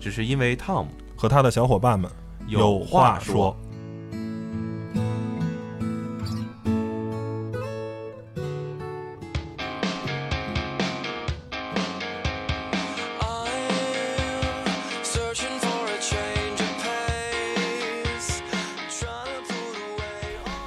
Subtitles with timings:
[0.00, 2.10] 只是因为 Tom 和他的小伙伴们
[2.46, 3.56] 有话说。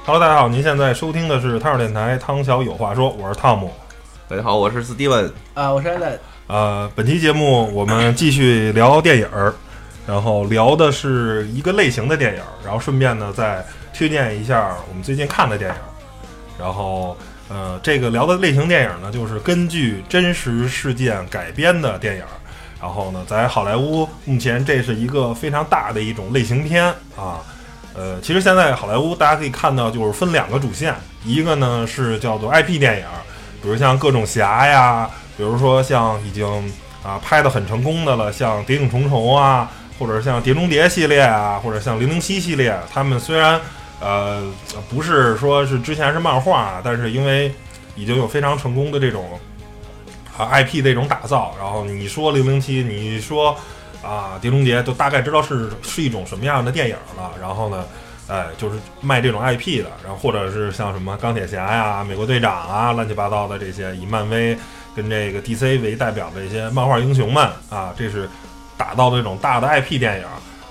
[0.04, 3.70] Hello，大家好，您现在收听的是汤小电台《汤小有话说》，我是汤姆。
[4.26, 5.30] 大家好，我是 Steven。
[5.52, 6.18] 啊，我是 Allen。
[6.48, 9.54] 呃，本期节目我们继续聊电影儿，
[10.06, 15.84] 然后聊的是一个类型的电影儿，然后顺便呢再推荐一下我们最近看的电影儿。
[16.58, 17.14] 然后
[17.50, 22.32] 呃，这个聊的类型电影呢，就是根据真实事件改编的电影儿。
[22.80, 26.82] 然后呢，在好莱坞目前这是一个非常大的一种类型片
[27.14, 27.44] 啊。
[27.94, 30.94] 呃，其实现在好莱坞大家可以看到，就是分两个主线，
[31.26, 33.20] 一个呢是叫做 IP 电影儿，
[33.62, 36.44] 比如像各种侠呀，比如说像已经
[37.02, 43.60] 啊拍的很成功的了，像《谍影重重》啊，或者像《碟中谍》系列啊，或者像《零零七》系列，他们虽然
[44.00, 44.52] 呃
[44.90, 47.54] 不是说是之前是漫画，但是因为
[47.94, 49.38] 已经有非常成功的这种
[50.36, 53.56] 啊 IP 这种打造，然后你说零零七，你说
[54.02, 57.30] 啊碟中谍，就大概知道是是一种什么样的电影了。
[57.40, 57.84] 然后呢，
[58.26, 64.58] 哎，就是卖这种 IP 的，然后或者是像什么钢铁侠呀、美国队长啊，乱七八糟的这些以漫威
[64.98, 68.28] 跟这个 DC 为代表的一些漫画英雄们啊，这是
[68.76, 70.24] 打造的这种大的 IP 电影。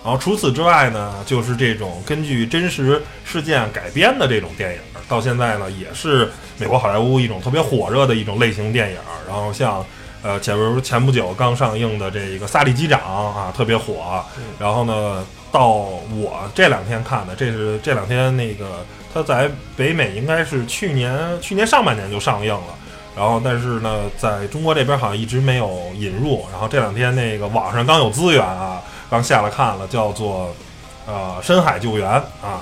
[0.04, 8.98] 然后除此之外呢，就是这种根据真实事件改编的这种电影，到现在呢也是美国好莱坞一种特别火热的一种类型电影。
[9.26, 9.86] 然后像
[10.22, 14.22] 呃前不前不久刚上映的这个《萨利机长》啊，特别火。
[14.60, 22.76] 然后呢，到我这两天看的，这是这两天那个他在北美应该是去年去年上半年就上映了。
[23.18, 26.46] 然后，但是呢，在中国这边好像一直没有引入。
[26.52, 28.80] 然后这两天那个网上刚有资源啊，
[29.10, 30.56] 刚下来看了，叫做
[31.08, 32.62] 呃深海救援啊，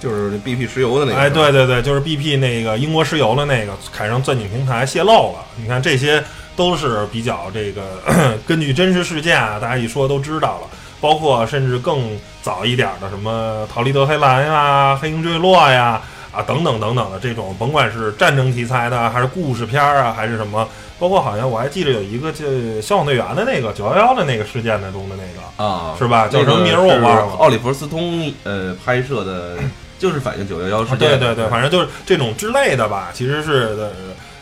[0.00, 1.18] 就是 BP 石油的那个。
[1.20, 5.40] 哎，对对对，就是 BP 那个英国石油的那个海上钻井平台泄漏了。
[5.56, 6.24] 你看这些
[6.56, 8.00] 都是比较这个
[8.48, 10.68] 根据真实事件啊，大家一说都知道了。
[10.98, 16.00] 包括甚至更早一点的什么逃离德黑兰呀、黑鹰坠落呀
[16.36, 22.44] 啊等等等等的这种，甭管是战争题材的还是故事片儿啊，还是什么，包括好像我还记得有一个叫
[22.82, 25.46] 消防队员的那个九幺幺的那个事件的中的那个。
[25.56, 29.56] 啊，是吧叫什么名儿我忘了奥利弗斯通呃拍摄的，
[29.98, 31.08] 就是反映九幺幺事啊，件。
[31.08, 33.92] 对对对，反正就是这种之类的吧，其实是的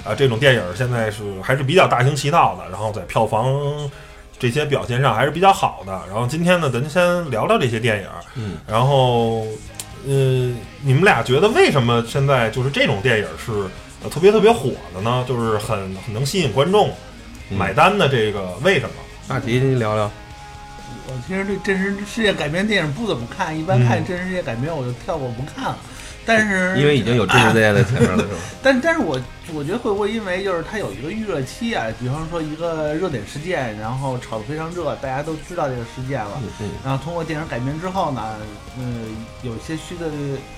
[0.04, 3.54] 啊，这种电影现在是还是比较大行其道的，然后在票房
[4.40, 6.00] 这些表现上还是比较好的。
[6.10, 9.46] 然后今天呢，咱先聊聊这些电影，嗯，然后
[10.06, 13.52] 呃，你们俩觉得为什么现在就是这种电影是
[14.02, 15.24] 呃特别特别火的呢？
[15.28, 16.90] 就是很很能吸引观众
[17.50, 18.94] 嗯买单的这个为什么？
[19.26, 20.10] 大吉，您聊聊。
[21.06, 25.78] 我其实对真实世界改编电影不怎么看，一般嗯看真实世界改编我就跳过不看了。
[26.26, 28.34] 但是因为已经有真实事件在前面了，是吧？
[28.62, 29.20] 但但是我
[29.52, 31.86] 我觉得会不会因为就是它有一个预热期啊？
[32.00, 36.40] 比方说一个热点事件，然后炒得非常热，大家都知道这个事件了。
[36.82, 38.36] 然后通过电影改编之后呢，
[38.78, 40.06] 嗯，有一些虚的，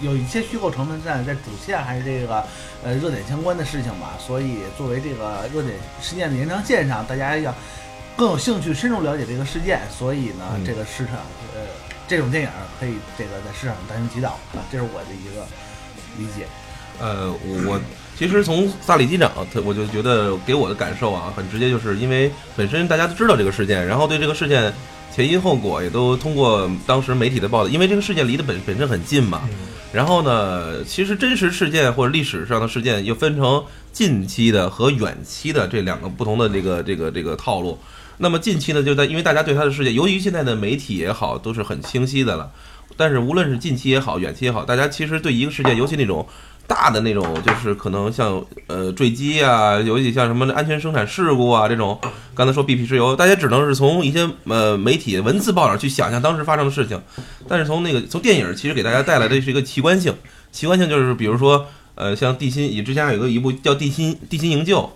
[0.01, 2.45] 有一些虚构成分在在主线还是这个
[2.85, 4.15] 呃热点相关的事情吧。
[4.25, 7.53] 所以作为这个热点事件的延长线上，大家要
[8.17, 9.81] 更有兴趣深入了解这个事件。
[9.91, 11.17] 所以呢，嗯这个市场
[11.55, 11.61] 呃
[12.09, 15.47] 这种电影可以这个在市场上大行其道啊，这是我的一个
[16.19, 16.47] 理解。
[16.99, 17.81] 呃，我我
[18.17, 24.73] 其实从萨里机长，他我就觉得给我的感受啊，很直接，就是因为本身大家都知道这个事件，然后对这个事件
[25.15, 29.43] 前因后果也都通过当时媒体的报道，因为这个事件离得本本身很近嘛。
[29.93, 33.63] 然后呢，其实真实事件或者历史上的事件又分成
[33.93, 37.79] 近期的和远期的这两个不同的这个这个这个套路。
[38.19, 42.51] 那么近期呢，就在因为大家对它的事件，由于现在的媒体也好，都是很清晰的了。
[42.97, 46.27] 但是无论是近期也好，远期也好，大家其实对一个事件，尤其那种
[46.67, 52.01] 大的那种，就是可能像呃坠机啊，尤其像什么安全生产事故啊这种，
[52.35, 56.99] 刚才说 BP 石油，大家只能是从一些呃媒体文字报道去想象当时发生的事情，
[57.47, 60.15] 但是从那个从电影其实给大家带来的是一个奇观性，
[60.51, 61.67] 奇观性就是比如说
[61.97, 64.91] 呃像地心，以之前有个一部叫地心地心营救，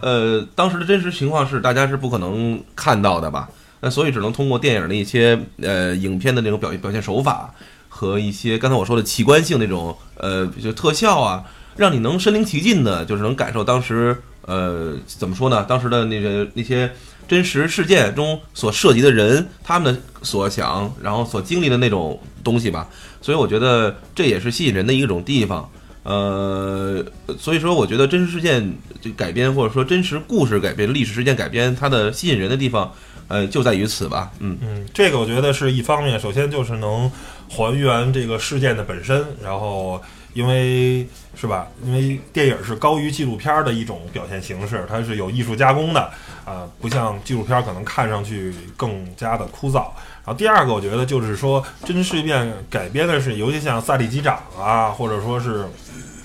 [0.00, 3.48] 呃当时的真实情况是大家是不可能看到的吧。
[3.80, 7.52] 那所以只能通过电影的一些呃影片的那种表表现手法
[7.88, 11.44] 和一些刚才我说的奇观性那种呃就特效啊，
[11.76, 14.16] 让你能身临其境的，就是能感受当时
[14.46, 15.64] 呃怎么说呢？
[15.64, 16.90] 当时的那个那些
[17.26, 22.88] 真实事件中所涉及的人，他们的所想，然后所经历的那种东西吧。
[23.20, 25.68] 所以我觉得这也是吸引人的一种地方。
[26.04, 27.04] 呃，
[27.38, 32.92] 所以说我觉得真实事件就改编，或者说真实故事改编、历史事件改编，它的吸引人的地方，
[33.28, 34.32] 呃，就在于此吧。
[34.40, 37.10] 嗯，嗯，这个我觉得是一方面，首先就是能
[37.48, 40.02] 还原这个事件的本身，然后
[40.34, 41.06] 因为
[41.36, 41.68] 是吧？
[41.84, 46.10] 因为电影是高于纪录片的一种表现形式，它是有艺术加工的，
[46.44, 49.86] 啊、不像纪录片可能看上去更加的枯燥。
[50.24, 55.66] 然后第二个，我觉得就是说真实事件改编的是，尤其像《萨利机长》啊，或者说是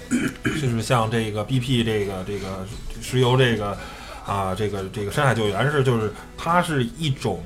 [0.61, 2.65] 就是像这个 BP 这个这个
[3.01, 3.75] 石油这个
[4.25, 7.43] 啊，这个这个深海救援是就是它是一种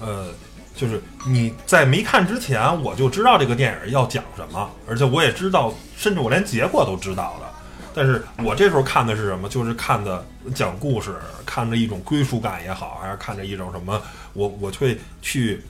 [0.00, 0.28] 呃，
[0.76, 7.50] 就是你在没看之前我就知道这个电影要讲什么，而且我也知道，甚至我连结果都知道了。
[7.92, 9.48] 但是我这时候看的是什么？
[9.48, 10.24] 就是看的
[10.54, 14.00] 讲故事，看着一种归属感也好，还是看着一种什么？
[14.34, 15.60] 我我会去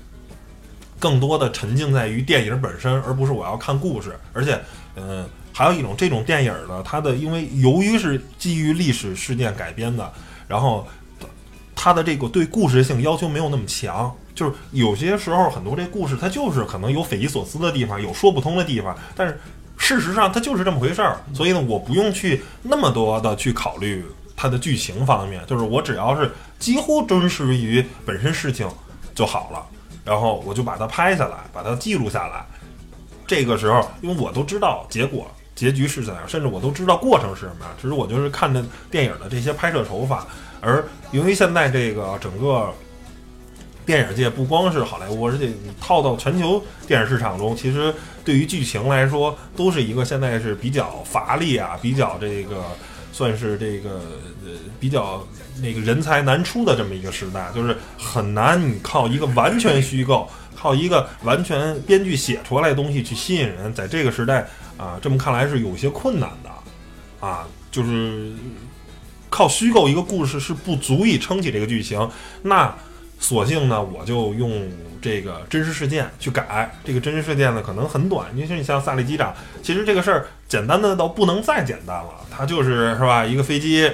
[0.98, 4.18] 更多的沉浸在于电影本身，而不是我要看故事。
[4.32, 4.60] 而且，
[4.96, 10.12] 嗯、还有一种这种电影呢，它的因为由于是基于历史事件改编的，
[10.46, 10.86] 然后
[11.74, 14.14] 它的这个对故事性要求没有那么强。
[14.34, 19.40] 就是有些时候很多这故事它就是可能有匪夷所思的地方，有说不通的地方，但是
[19.76, 21.20] 事实上它就是这么回事儿。
[21.34, 24.04] 所以呢，我不用去那么多的去考虑
[24.36, 28.68] 它的剧情方面，就是我只要是几乎真实于本身事情
[29.12, 29.66] 就好了，
[30.08, 32.42] 然后我就把它拍下来，把它记录下来。
[33.26, 40.26] 这个时候，因为我都知道结果、结局是怎样，甚至我都知道过程是什么样，只是我就是看着电影的这些拍摄手法。
[40.62, 42.72] 而由于现在这个整个
[43.84, 47.94] 电影界不光是好莱坞，而且你套到全球电影市场中，其实
[48.24, 52.64] 对于剧情来说，都是一个现在是比较乏力啊，比较这个
[53.18, 54.00] 算是这个
[54.44, 55.26] 呃比较
[55.60, 68.30] 那个人才难出的这么一个时代，就是很难你靠一个完全虚构，靠一个完全编剧写出来的东西去吸引人，在这个时代啊，这么看来是有些困难的啊，就是
[69.28, 72.08] 靠虚构一个故事是不足以撑起这个剧情，
[72.42, 72.72] 那。
[73.18, 74.68] 索性呢，我就用
[75.00, 76.70] 这个真实事件去改。
[76.84, 82.10] 这个真实事件呢，可能很短，因为你像萨利机长，其实这个事儿简单的到不能再简单了。
[82.30, 83.90] 他就是是吧，一个飞机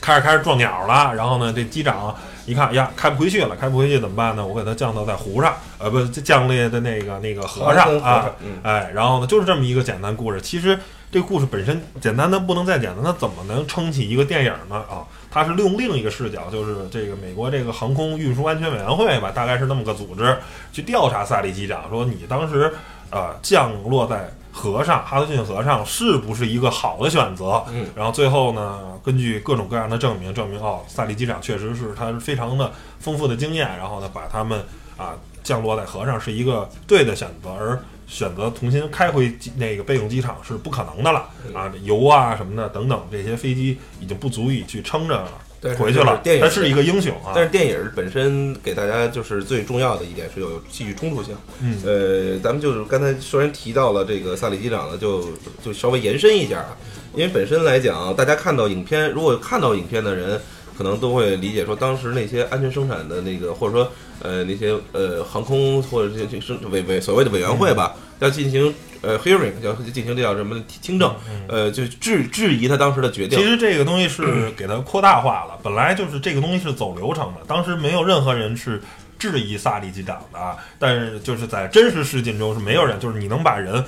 [0.00, 2.14] 开着开着撞鸟了，然后呢，这机长
[2.46, 4.46] 一看呀，开不回去了，开不回去怎么办呢？
[4.46, 10.40] 我给他降到在湖上，呃，不，降落在那个那个河上啊，嗯，哎，然后呢，就是这么一个简单故事。
[10.40, 10.78] 其实
[11.14, 14.74] 这个故事本身简单的不能再简单，它怎么能撑起一个电影呢？
[14.90, 20.36] 啊，它是利用另一个视角，就是这个美国这个航空运输安全委员会吧，大概是那么个组织，
[20.72, 22.74] 去调查萨利机长，说你当时
[23.10, 27.64] 呃降落在河上，哈德逊河上是不是一个好的选择？
[27.70, 34.60] 嗯，然后最后呢，根据各种各样的证明，证明哦，萨利机长确实是他是非常的丰富的经验，然后呢，把他们
[34.96, 35.14] 啊
[35.44, 45.26] 降落在河上是一个对的选择，而选择重新开回机那个备用机场是不可能的了啊，油啊什么的等等这些飞机已经不足以去撑着
[45.60, 46.20] 但是回去了。
[46.22, 51.34] 电影他是一个英雄啊，但是电影本身给大家就是最重要的一点是有戏剧冲突性。
[51.60, 55.24] 嗯呃，咱们就是刚才虽然提到了这个萨里机长呢，就
[55.64, 56.76] 就稍微延伸一下啊，
[57.14, 60.38] 因为本身来讲，大家看到影片，如果看到影片的人，
[60.76, 71.14] 可能都会理解说，当时那些安全生产的那个，或者说呃那些呃航空或者这这生委委所谓的委员会吧，要进行呃 hearing，要进行这叫什么听证，
[71.48, 73.44] 呃，就质质疑他当时的决定其。
[73.44, 78.82] 实这个东西是给它扩大化了，本来就是这个东西是走流程的，当时没有任何人是
[79.18, 83.84] 质疑萨利机长的啊，但是就是在真实事件中是没有人，就是你能把人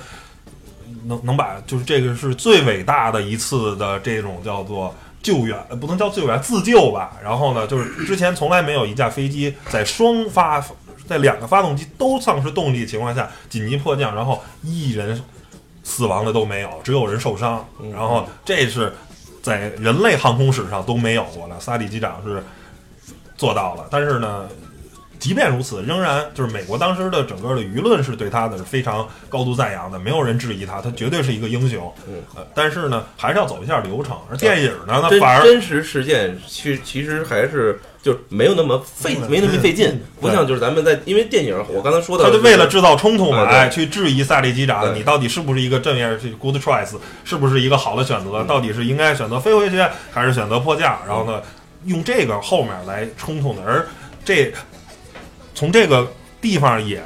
[1.05, 7.17] 能能把就是这个是最伟大的一次的这种叫做救援，呃不能叫救援，自救吧。
[7.23, 10.63] 然后呢，就是之前从来没有一架飞机在双发
[11.07, 15.21] 在两个发动机都丧失动力的情况下紧急迫降，然后一人
[15.83, 17.65] 死亡的都没有，只有人受伤。
[17.91, 18.93] 然后这是
[19.41, 22.43] 在人类航空史上都没有过的，萨利机长是
[23.37, 23.85] 做到了。
[23.89, 24.47] 但是呢，
[25.19, 31.93] 即便如此，仍然就是美国当时的整个的舆论是对他的是非常高度赞扬的，没有人质疑他，他绝对是一个英雄。
[32.07, 34.15] 嗯呃，但是呢，还是要走一下流程。
[34.29, 48.43] 而电影呢，那真反而真实事件其其实还是就是没有那么费，没那么费劲，不像就是咱们在因为电影，我刚才说的，他就为了制造冲突嘛，哎，去质疑萨利机长，你到底是不是一个正面去 good choice，是不是一个好的选择？
[48.43, 50.99] 到底是应该选择飞回去，还是选择迫降？
[51.07, 51.41] 然后呢，
[51.85, 53.85] 用这个后面来冲突的，而
[54.23, 54.53] 这
[55.57, 56.07] 从这个
[56.39, 57.03] 地方也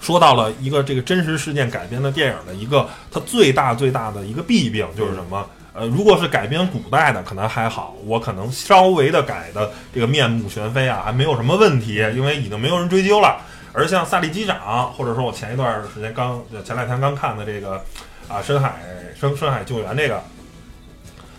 [0.00, 5.48] 说到了一个这个真实事件改编的电影的一个它最大最大的一个弊病就是什么？
[5.72, 13.40] 呃，如果是改编古代的，可能还好，我可能稍微的改的这个面目全非啊，还没有什么问题，因为已经没有人追究了。
[13.72, 17.80] 而像萨利机长，或者说我前一段时间刚前两天刚看的这个
[18.26, 18.80] 啊深海
[19.14, 20.20] 深深海救援这个，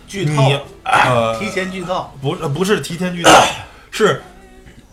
[0.08, 3.30] 剧透你，呃提前剧透，不是不是提前剧透，
[3.90, 4.22] 是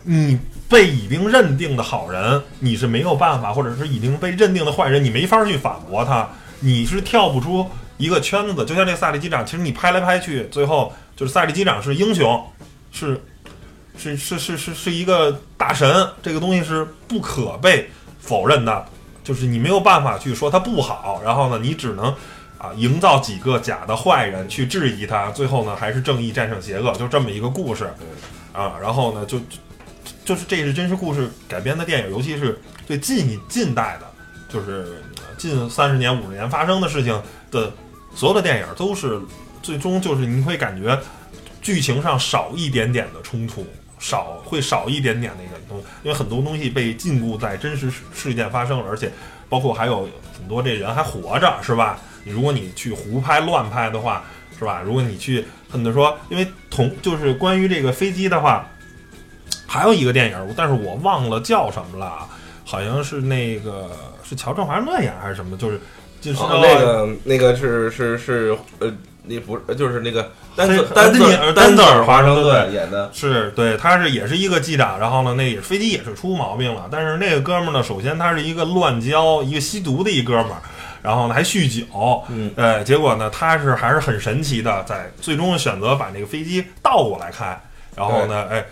[0.04, 0.38] 你
[0.70, 8.64] 被已经认定的好人，你是没有办法，或者是已经被认定的坏人，你没法去反驳他，你是跳不出一个圈子。
[8.64, 12.46] 就像这个萨利机长，其实你拍来拍去，最后就是萨利机长是英雄，
[12.92, 13.20] 是
[13.98, 18.86] 是是是是是一个大神，这个东西是不可被否认的，
[19.24, 22.14] 就是你没有办法去说他不好，然后呢，你只能
[22.60, 27.92] 啊营造几个假的坏人去质疑他，最后呢还是正义战胜邪恶，就这么一个故事
[28.54, 28.74] 啊。
[28.80, 29.40] 然后呢，就
[30.30, 34.06] 就是这是真实故事改编的电影，尤其是对近一近代的，
[34.48, 35.02] 就是
[35.40, 37.20] 近三十年五十年发生的事情
[37.50, 37.74] 的
[38.14, 39.20] 所有的电影，都是
[39.64, 40.96] 最终就是你会感觉
[41.64, 43.66] 剧情上少一点点的冲突。
[43.98, 49.12] 少会少一点点那个东西，因为很多东西被禁锢在真实事事件发生了，而且
[49.50, 50.08] 包括还有
[50.38, 52.00] 很多这人还活着，是吧？
[52.24, 54.24] 你如果你去胡拍乱拍的话，
[54.58, 54.82] 是吧？
[54.86, 58.70] 如果你去很多说，因为同就是关于这个飞机的话，
[59.70, 62.28] 还有一个电影，但是我忘了叫什么了，啊
[62.66, 63.90] 好像是那个
[64.24, 65.80] 是乔治华盛顿演还是什么，就是
[66.20, 80.62] 就是、哦，那个那个是是是呃，那不是就是那个丹泽丹泽丹尼尔丹泽尔华盛顿顿演的，是对，他是也是一个机长，然后呢，那也飞机也是出毛病了，但是那个哥们儿呢，首先他是一个乱交、一个吸毒的一哥们儿，
[81.02, 87.60] 然后呢还酗酒，嗯，呃，结果呢，他是还是很神奇的，在最终选择把那个飞机倒过来开，
[87.96, 88.64] 然后呢，哎，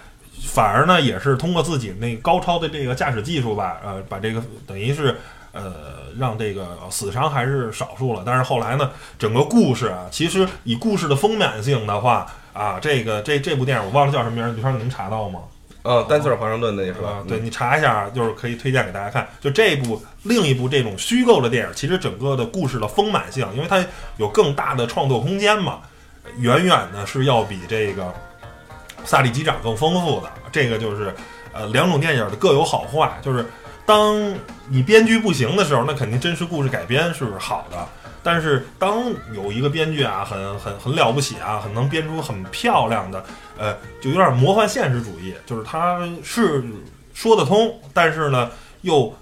[0.44, 5.17] 反而呢也是通过自己那高超的这个驾驶技术吧，呃，把这个等于是
[5.51, 5.74] 呃
[6.17, 8.24] 让这个死伤还是少数了。
[8.25, 15.41] 但是后来呢，整个故事啊，其实以故事的丰满性的话啊，这个这这部电影我忘了叫什么名儿，你说你能查到吗？
[15.84, 19.25] 哦，丹泽尔华盛顿那是吧啊？，对你查一下，就是可以推荐给大家看。
[19.39, 23.82] 就这部另一部这种虚构的电影，其实整个的故事的丰满性，因为它
[24.17, 25.79] 有更大的创作空间嘛，
[26.39, 28.13] 远远的是要比这个
[29.08, 30.32] 萨利机长更丰富的。
[30.52, 31.12] 这个就是
[31.52, 33.44] 呃两种电影的各有好坏，就是
[33.86, 34.36] 当
[34.70, 37.88] 你编剧不行的时候，那肯定真实故事改编是好的。
[38.24, 43.24] 但是当有一个编剧啊，很很很了不起啊，很能编出很漂亮的，
[43.58, 46.62] 呃，就有点魔幻现实主义，就是他是
[47.14, 49.16] 说得通，但是呢，又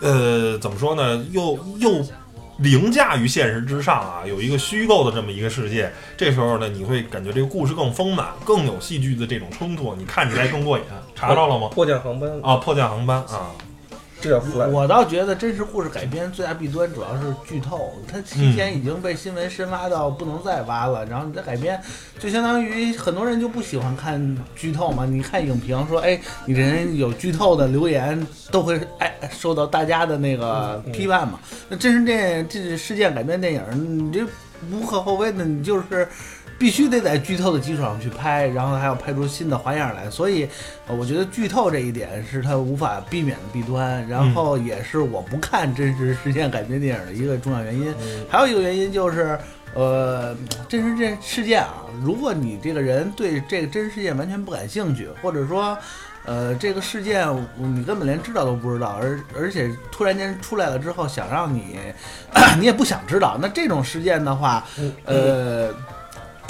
[0.00, 2.02] 呃怎么说呢，又又
[2.62, 5.90] 凌驾于现实之上啊，有一个虚构的这么一个世界。
[6.16, 10.84] 这时候呢，你会感觉这个故事更丰满，更有戏剧的这种冲突，你看起来更过瘾。
[11.14, 11.68] 查到了吗？
[11.72, 13.50] 迫降航班啊，迫降航班啊，
[14.20, 21.80] 这叫 fly 我倒觉得真实故事改编最大弊端主要是剧透，它提前已经被新闻深挖到不能再挖了，然后你再改编，
[22.18, 25.06] 就相当于很多人就不喜欢看剧透嘛。
[25.06, 31.40] 你看影评说，哎，你人有剧透的留言都会哎受到大家的那个批判嘛。
[31.68, 33.62] 那真实电这是事件改编电影，
[34.06, 34.24] 你这
[34.70, 36.06] 无可厚非的，你就是。
[36.60, 40.46] 必须得在剧透的基础上去拍，然后还要拍出新的花样来，所以，
[40.86, 47.94] 呃我觉得剧透这一点是它无法避免的弊端，然后也是我不看真实事件改编电影的一个重要原因。
[48.28, 49.38] 还有一个原因就是，
[49.72, 50.36] 呃，
[50.68, 55.74] 真实这事件啊，如果你这个人对这个真实事件完全不感兴趣，或者说，
[56.26, 57.26] 呃，这个事件
[57.56, 61.78] 你根本连知道都不知道，而而且突然间出来了之后，想让你，
[62.60, 64.62] 你也不想知道，那这种事件的话，
[65.06, 65.72] 呃。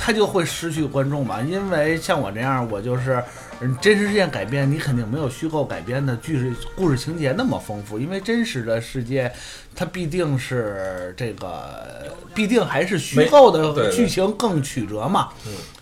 [0.03, 3.23] 他就会失去观众嘛，因为像我这样，我就是
[3.61, 9.31] 嗯真实事件改编，你肯定没有虚构改编的剧事故事情节那么丰富，因为真实的世界
[9.77, 15.29] 它必定是这个，必定还是虚构的剧情更曲折嘛。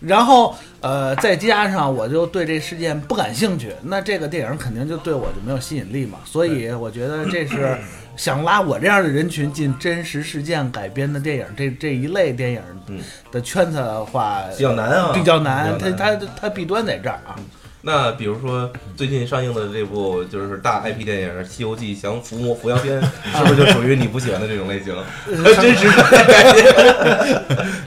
[0.01, 6.19] 然后呃，再加上我就对这事件不感兴趣，那这个电影肯定就对我就没有吸引力嘛。
[6.25, 7.79] 所以我觉得这是
[8.19, 13.01] 想拉我这样的人群进真实事件改编的电影这这一类电影嗯
[13.33, 15.79] 的圈子的话，比较难啊比较难。
[15.79, 17.39] 它它它弊端在这儿啊。
[17.81, 23.01] 那比如说最近上映的这部就是大 IP 电影《西游记降伏魔伏妖篇》，
[23.37, 24.95] 是不是就属于你不喜欢的这种类型？
[25.27, 25.87] 真实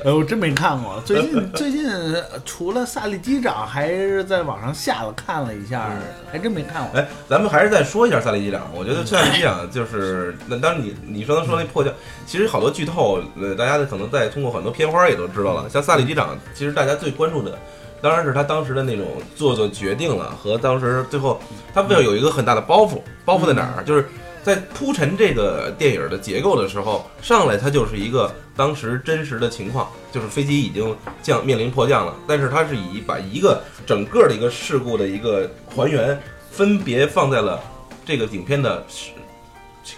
[0.03, 1.01] 呃，我真没看过。
[1.05, 5.91] 最近最近呃除了萨利机长，还是在网上下了看了一下，
[6.31, 6.99] 还真没看过。
[6.99, 8.61] 哎，咱们还是再说一下萨利机长。
[8.73, 11.93] 我觉得萨利机长就是，那当然你你说他说那破降，
[12.25, 15.69] 其实好多剧透，呃，大家可能在通过很多片花也都知道了。
[15.69, 17.57] 像萨利机长，其实大家最关注的
[18.01, 19.05] 当然是他当时的那种
[19.35, 21.39] 做做决定了，和当时最后
[21.73, 23.83] 他为了有一个很大的包袱，包袱在哪儿？
[23.83, 24.07] 就是
[24.43, 37.61] 在铺陈这个电影的结构的时候，上来它就是一个当时真实的情况，就是飞机已经降面临迫降了，但是它是以把一个整个的一个事故的一个还原，分别放在了
[38.03, 39.11] 这个影片的始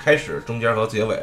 [0.03, 1.17] 开始、中间和结尾。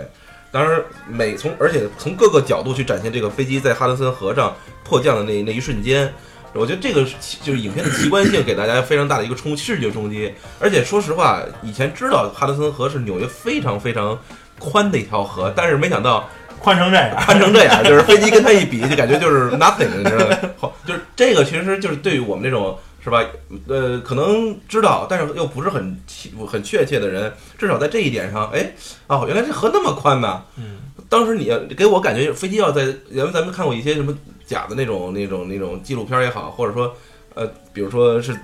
[0.51, 6.13] 当然，每从而且从各个角度去展现这个飞机在哈德森河上迫降的那那一瞬间，
[6.55, 10.33] 我觉得这个是就是影片的奇观性给大家非常大的一个冲视觉冲击。
[10.59, 14.19] 而且说实话，以前知道哈德森河是纽约非常非常
[14.59, 16.29] 宽的一条河，但是没想到
[16.59, 20.37] 宽成这样，宽成这样，就是飞机跟它一比，就感觉就是 nothing，你知道吗？
[20.59, 23.25] 好，就是这个其实就是对于我们这种是吧？
[23.67, 28.73] 呃，可能知道，但是又不是很清很确切的人，至少在这一点上，哎，
[29.07, 30.43] 哦，原来这河那么宽呐！
[30.57, 30.77] 嗯，
[31.09, 34.15] 当时你给我感觉飞机要在，原来咱们看过一些什么
[34.51, 36.93] 假的那种那种那种纪录片也好，或者说
[37.35, 38.37] 呃，比如说是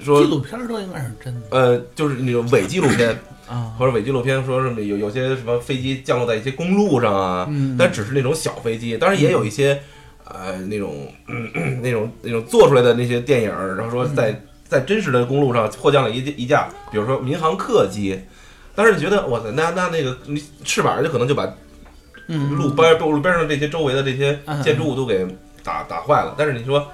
[0.00, 3.10] 说纪录片儿都应该是真的呃，就是那种伪纪录片。
[3.48, 3.72] 啊。
[3.78, 9.80] 或者伪纪录片说什么有有些什么飞机降落在一些公路上啊，嗯但只是那种小飞机，当然也有一些
[10.24, 11.48] 呃那种、嗯、
[11.80, 18.20] 那种那种做出来的那些电影，然后说在在真实的公路上迫降了一一架，比如说民航客机，
[18.74, 21.50] 但是你觉得哇塞，那那那个你翅膀就可能就把
[22.28, 25.26] 嗯，路边路边上这些周围的这些嗯建筑物都给
[25.64, 26.34] 打打坏了。
[26.38, 26.86] 但是你说，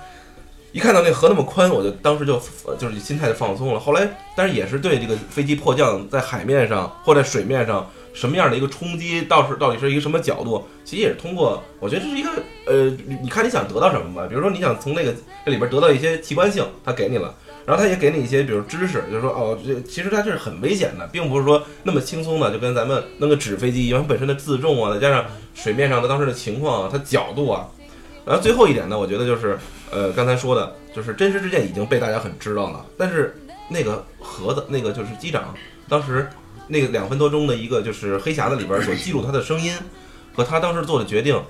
[0.73, 3.79] 一看到那河那么宽，我就当时就呃就是心态就放松了。
[3.79, 12.31] 后来，但是也是对这个飞机迫降在海面上或在水面上什么样的一个冲击，到是到底是一个什么角度，其实也是通过，我觉得这是一个
[12.67, 14.27] 呃，你你看你想得到什么吧。
[14.29, 15.13] 比如说你想从那个
[15.45, 17.35] 这里边得到一些奇观性，他给你了。
[17.67, 27.67] 然后他也给你一些，比如知识，就是说，哦，这其实它这是很危险的，并不是说那么轻松的，就跟咱们弄个纸飞机一样，本身的自重啊，再加上水面上的当时的情况，它角度啊，
[28.27, 29.59] 然后最后一点呢，我觉得就是，
[29.91, 33.35] 呃，刚才说的，就是真实事件已经被大家很知道了，但是
[33.71, 35.55] 那个盒子，那个就是机长，
[35.89, 36.29] 当时
[36.69, 39.73] 那个两分多钟的一个就是黑匣子里边所记录他的声音
[40.35, 41.41] 和他当时做的决定，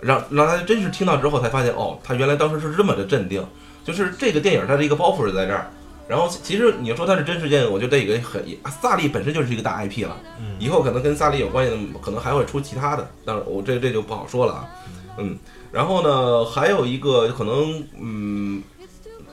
[0.00, 3.46] 让让大家真实听到之后才发现，哦，他原来当时是这么的镇定，
[3.84, 5.70] 就是这个电影它的一个包袱是在这儿。
[6.06, 8.44] 然后其实你要说它是真事件，我觉得这个很
[8.82, 10.56] 萨利本身就是一个大 IP 了，嗯。
[10.58, 14.68] 以后可能跟萨利有关系的，可能还会出其他的，但是我这这就不好说了啊，
[15.16, 15.38] 嗯，
[15.72, 18.62] 然后呢，还有一个可能，嗯，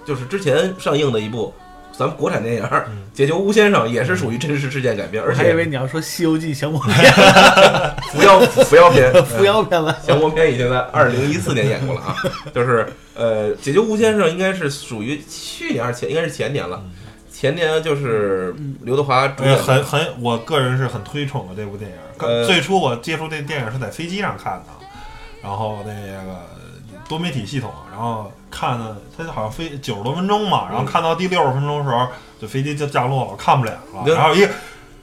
[0.05, 1.53] 就是之前上映的一部
[1.97, 7.13] 咱们国产电影《嗯解救吴先生》，也是属于真实事件改编，而且还以为你要说《西游记》降魔篇、
[8.11, 9.95] 扶摇 扶摇篇，扶摇篇了。
[10.05, 12.15] 降魔篇已经在二零一四年演过了啊，
[12.55, 16.81] 就是呃，解救吴先生应该是属于去年还是前，应该是前年了。
[17.31, 22.45] 前年就是刘德华很很，我个人是很推崇的这部电影。
[22.45, 24.85] 最初我接触这电影是在飞机上看的，
[25.41, 26.45] 然后那个
[27.09, 32.07] 多媒体系统，然后看的它好像飞九十多分钟嘛，然后看到第六十分钟的时候，
[32.39, 34.03] 就飞机就降落了，我看不了了。
[34.05, 34.49] 对然后一个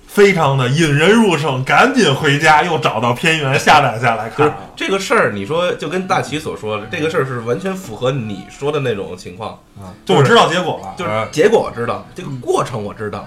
[0.07, 4.59] 非常的引人入胜，赶紧回家，又找到片源下载下来就是看。
[4.77, 9.51] 这个事儿，你说就跟大齐所说的，这个事儿是完全符合你说的那种情况。
[9.79, 13.27] 啊，就我知道结果了，就是啊结果我知道，这个过程我知道，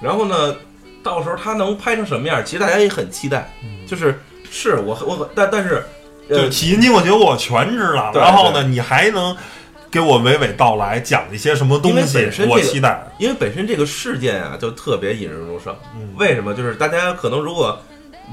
[0.00, 0.54] 然后呢，
[1.02, 3.50] 到时候他能拍成什么样，其实大家也很期待。
[3.86, 5.82] 就是是我我但但是，呃
[6.28, 9.36] 就，起因经过结果我全知道，然后呢，你还能
[9.90, 13.08] 给我娓娓道来讲一些什么东因为西本身，这个我期待。
[13.18, 15.74] 因为本身这个事件啊，就特别引人入胜。
[15.96, 16.52] 嗯为什么？
[16.54, 17.80] 就是大家可能如果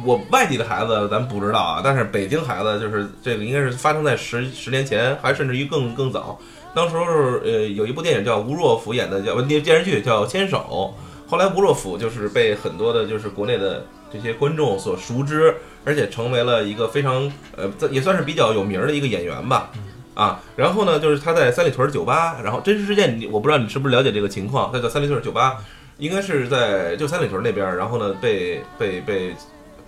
[0.04, 6.38] 我外地的孩子咱不知道啊，但是北京孩子就是这个应该是发生在十十年前，还甚至于更更早。
[6.74, 7.06] 当时候
[7.46, 10.94] 呃有一部电影叫吴若甫演的叫电电视剧叫《牵手》，
[11.32, 19.72] 后来吴若甫就是被很多的就是国内的这些观众所熟知，而且成为了一个非常呃这也算是比较有名儿的一个演员吧。
[20.16, 25.58] 啊，然后呢，就是他在三里屯酒吧，然后真实事件，你我不知道你是不是了解这个情况，他在三里屯酒吧，
[25.98, 29.36] 应该是在就三里屯那边儿，然后呢被被被，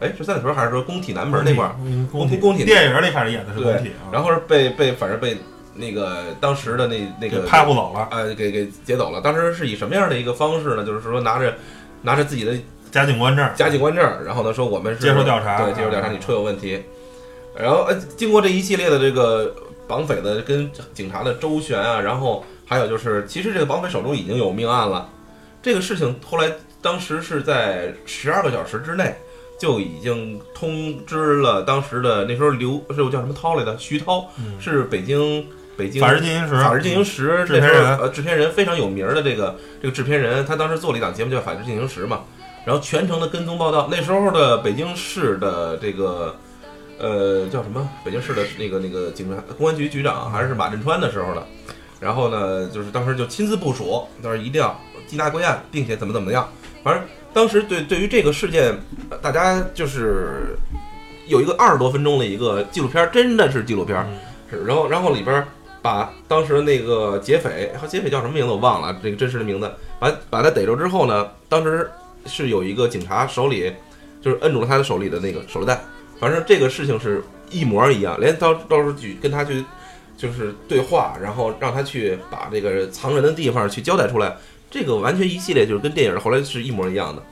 [0.01, 1.75] 哎是三里屯还是说工体南门那块儿？
[1.85, 5.37] 嗯工工工体电影里反正演的是工体啊，，然后是被被反正被
[5.73, 9.21] 那个当时的那那个拍不走了，呃给给劫走了。
[9.21, 10.83] 当时是以什么样的一个方式呢？
[10.83, 11.55] 就是说拿着
[12.01, 12.53] 拿着自己的
[12.91, 15.63] 加警官证，假警官证，然后呢说我们是接受调查。
[15.63, 16.81] 对，接受调查，啊你车有问题。
[17.55, 19.53] 然后呃，经过这一系列的这个
[19.87, 25.09] 绑匪的跟警察的周旋啊，然后还有就是，其实这个绑匪手中已经有命案了。
[25.61, 29.15] 这个事情后来当时是在十二个小时之内
[29.59, 34.61] 就已经通知了当时的那时候刘是叫什么涛来的徐涛，嗯。
[34.61, 35.43] 是北京
[35.75, 37.97] 北京法制进行时，法制进行时制片人。
[37.97, 42.21] 呃制片人非常有名儿的这个这个制片人，他当时做了一档节目叫《法制进行时》嘛，
[42.67, 43.87] 然后全程的跟踪报道。
[43.89, 46.35] 那时候的北京市的这个
[46.99, 47.89] 呃叫什么？
[48.03, 51.47] 北京市的那个那个警察公安局局长还是马振川的时候的，
[52.01, 54.77] 然后呢，就是当时就亲自部署，当时一定要
[55.07, 56.45] 缉拿归案，并且怎么怎么样。
[56.83, 57.01] 反正
[57.33, 58.77] 当时对对于这个事件，
[59.21, 60.57] 大家就是
[61.25, 64.05] 有一个二十多分钟的一个纪录片，真的是纪录片。
[64.51, 65.41] 是，然后然后里边
[65.81, 71.89] 把当时那个劫匪，和劫匪叫什么名字我忘了，这个真实的名字，把把他逮着之后呢，当时
[72.27, 73.71] 是有一个警察手里
[74.21, 75.79] 就是摁住了他的手里的那个手榴弹，
[76.19, 79.63] 反正这个事情是一模一样，连到到时候去跟他去
[80.17, 84.35] 就是对话，然后让他去把这个藏人的地方去交代出来，
[84.69, 87.23] 这个完全一系列就是跟电影后来是一模一样的。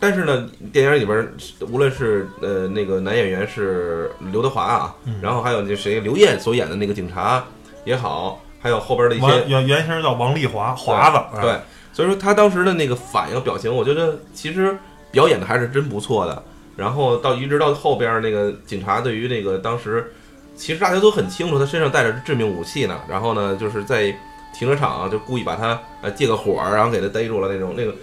[0.00, 1.32] 但是呢，电影里边儿
[1.70, 7.44] 无论是呃那个男演员是刘德华啊，然后还有那谁刘烨所演的那个警察
[7.84, 11.62] 也好，还有后边的一些王原原型叫王丽华，华子，对哎，
[11.96, 14.76] 所以说他当时的那个反应表情，我觉得其实
[15.10, 16.42] 表演的还是真不错的。
[16.76, 20.12] 然后到一直到后边那个警察对于那个当时，
[20.54, 23.00] 其实大家都很清楚他身上带着致命武器呢。
[23.08, 24.14] 然后呢，就是在
[24.54, 27.94] 停车场就故意把他呃借个火儿，然后给他逮住了那种那个。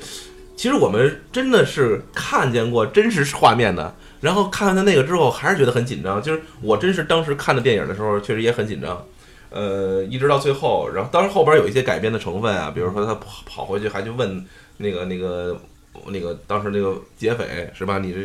[0.56, 6.19] 其实我们真的是看见过真实画面的，然后看完他那个之后，还是觉得很紧张。
[6.19, 9.06] 就是我真是当时看的电影的时候，确实也很紧张。
[9.54, 14.44] 呃，一直到最后，然后当然后边有一些改编的成分啊，比如说他跑跑回去还去问
[14.78, 15.56] 那个那个
[16.08, 18.00] 那个当时那个劫匪是吧？
[18.00, 18.20] 你这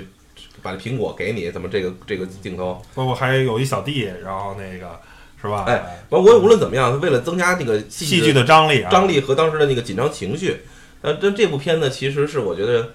[0.63, 2.81] 把这苹果给你，怎么这个这个镜头？
[2.95, 4.99] 包括还有一小弟，然后那个
[5.41, 5.65] 是吧？
[5.69, 10.57] 哎，包括无论怎么样，为了增加那个戏戏剧的张力啊，张力和当时的那个紧张情绪，
[11.03, 12.95] 呃，这这部片呢，其实是我觉得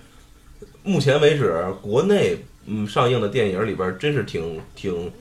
[0.81, 5.11] 目前为止国内嗯上映的电影里边儿，真是挺挺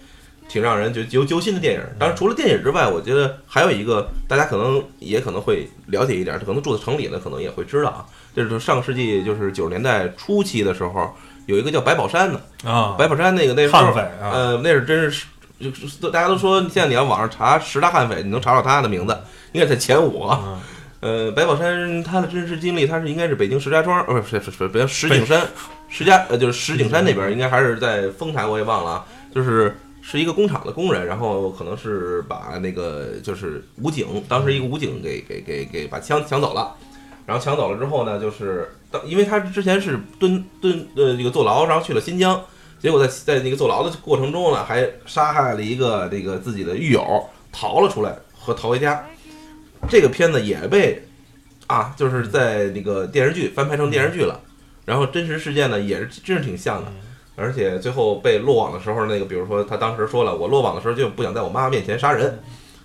[0.52, 1.80] 挺让人就揪揪心的电影。
[1.98, 8.04] 当然，除了电影之外，我觉得还有一个大家可能也可能会了解一点，可能住在城里的可能也会知道啊，
[8.36, 11.10] 就是上个世纪就是九十年代初期的时候，
[11.46, 15.24] 有一个叫白宝山的，啊，白宝山那个那时候悍匪啊，呃，那是真是，
[15.58, 19.16] 就是大家都说现在你要网上查十大悍匪，你能查到他的名字，
[19.52, 20.38] 应该在前五啊。
[20.44, 20.60] 嗯
[21.02, 25.44] 呃，白宝山他的真实经历，他是应该是北京石家庄，呃，不是不是不是北京石景山，
[25.88, 36.74] 石家呃就是石景山那边，应该还是在丰台，我也忘了啊，就是是一个工厂的工人，然后可能是把那个就是武警，当时一个武警给给给给把枪抢走了，
[37.24, 42.44] 然后抢走了之后呢，就是当因为他之前是蹲蹲呃这个坐牢，然后去了新疆，
[42.80, 49.06] 结果在在那个坐牢的过程中呢，还杀害了一个这个自己的狱友，逃了出来和逃回家。
[49.88, 51.02] 这个片子也被
[51.68, 54.40] 啊，就是在那个电视剧翻拍成电视剧了，
[54.84, 56.92] 然后真实事件呢也是真是挺像的，
[57.36, 62.40] 而且最后被落网的时候，那个比如说他当时说了，我落网的时候就不想在我妈妈面前杀人，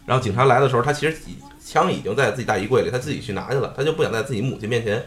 [0.05, 5.05] 然后警察来的时候，他其实已枪已经在自己大衣柜里，他自己去拿去了，他就不想在自己母亲面前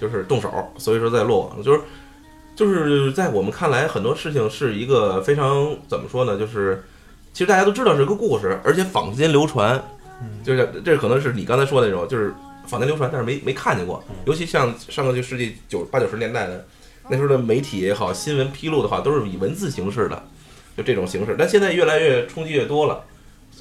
[0.00, 1.80] 就是动手，所以说在落网，就是
[2.54, 6.84] 就是在我们看来，很多事情是一个非常怎么说呢，就是
[7.32, 9.82] 其实大家都知道是个故事，而且坊间流传，
[10.44, 12.32] 就是这可能是你刚才说的那种，就是
[12.66, 14.02] 坊间流传，但是没没看见过。
[14.24, 16.64] 尤其像上个世纪九八九十年代的
[17.08, 20.22] 那时候的媒体也好，新闻披露的话，都是以文字形式的，
[20.76, 21.36] 就这种形式。
[21.38, 23.04] 但现在越来越冲击越多了。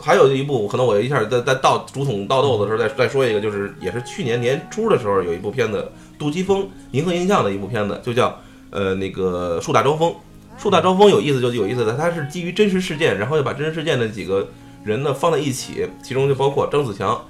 [0.01, 8.37] 还有一部，可能我一下在在倒竹筒倒豆子的时候再再说一个，就是也是去年年初的时候有一部片子，杜琪峰银河映像的一部片子，就叫
[8.71, 10.13] 呃那个树大招风。
[10.57, 14.49] 树大招风有意思就有意思的，它是基于真实事件，然后又把真实事件的几个
[14.83, 17.25] 人呢放在一起，其中就包括张子强，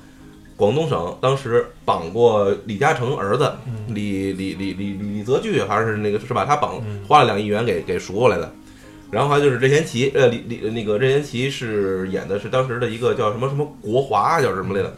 [0.57, 3.51] 广东省当时绑过李嘉诚儿子
[3.89, 6.45] 李李李李李李泽钜，还是那个是吧？
[6.45, 8.51] 他绑花了两亿元给给赎过来的。
[9.11, 14.93] 然后还有就是任贤齐，呃，李李那个任贤齐是演的是当时的一个叫什么什么国华，叫什么来着？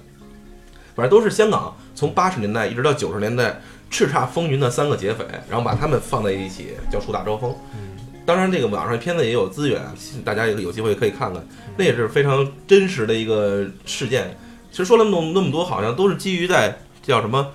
[0.95, 7.53] 反正都是香港从八十年代一直到九十年代叱咤风云的三个劫匪，然后把他们放在一起叫树大招风。
[8.25, 9.81] 当然，这个网上片子也有资源，
[10.23, 11.43] 大家也有机会可以看看，
[11.77, 14.37] 那也是非常真实的一个事件。
[14.77, 17.51] 其实说了那么那么多，好像都是基于在叫什么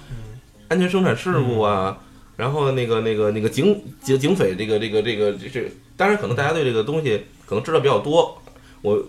[0.66, 1.96] 安全生产事故啊，
[2.34, 8.42] 然后那个那个那个警警警匪这个这个这个这这，当然可能大家对这个东西可能知道比较多，
[8.80, 9.00] 我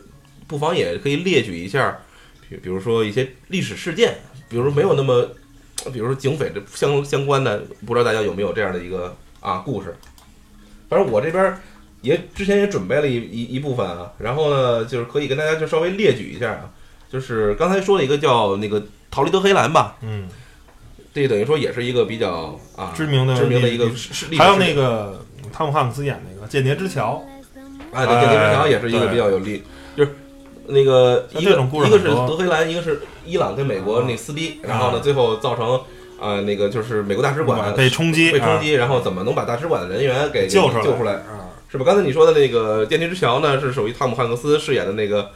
[0.46, 2.02] 不妨也可以列举一下，
[2.48, 5.28] 比比如说一些历史事件，比如说没有那么，
[5.92, 9.96] 比如说警匪这相相关的，不知道大家有没有这样的一个啊故事。
[10.88, 11.58] 反正我这边
[12.04, 16.70] 也之前也准备了一一一部分啊，然后呢，就是可以跟大家就稍微列举一下啊，
[17.14, 20.28] 就是刚才说了一个叫那个逃离德黑兰吧，嗯，
[21.14, 27.24] 这等于说也是一个比较啊知名的知名的一个历是是还有那个个汤姆汉克斯演那个《间谍之桥
[27.92, 29.62] 哎，对，间谍之桥也是一个比较有利，
[29.96, 30.16] 就是
[30.66, 35.80] 那个一个像这种故事一个是德黑兰，一个是伊朗跟美国那撕逼，然后呢，啊最后造成
[36.20, 41.14] 啊那个就是美国大使馆被冲击，被冲击，然后怎么能把大使馆的人员给啊救出来救出来？
[41.14, 41.86] 啊，是吧？
[41.86, 45.30] 刚才你说的那个《电梯之桥》呢，是属于汤姆汉克斯饰演的那个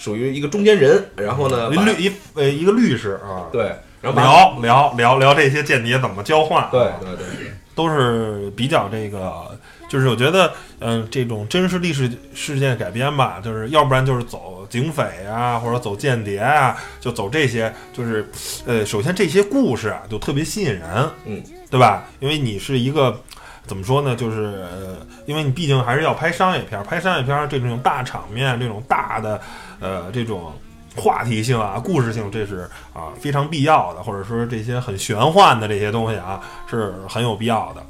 [0.00, 9.54] 属于一个中间人，然后呢，一律一呃一个律师啊，对，然后聊聊聊聊这些间谍怎么交换，对对对，都是比较这个，
[9.90, 18.26] 就是我觉得，嗯、这种真实历史事件改编吧，就是要不然就是走警匪啊，或者走间谍啊，就走这些，就是，
[18.64, 22.08] 呃，首先这些故事啊就特别吸引人，嗯，对吧？
[22.20, 23.20] 因为你是一个。
[23.66, 24.16] 怎么说呢？
[24.16, 24.96] 就是呃，
[25.26, 29.40] 因为你毕竟还是要拍商业片儿，拍商业片儿这种大场面、这种大的
[29.78, 30.52] 呃这种
[30.96, 37.86] 话题性啊、故事性，这是啊非常必要的，或者说这些很玄幻的这些东西啊是很有必要的。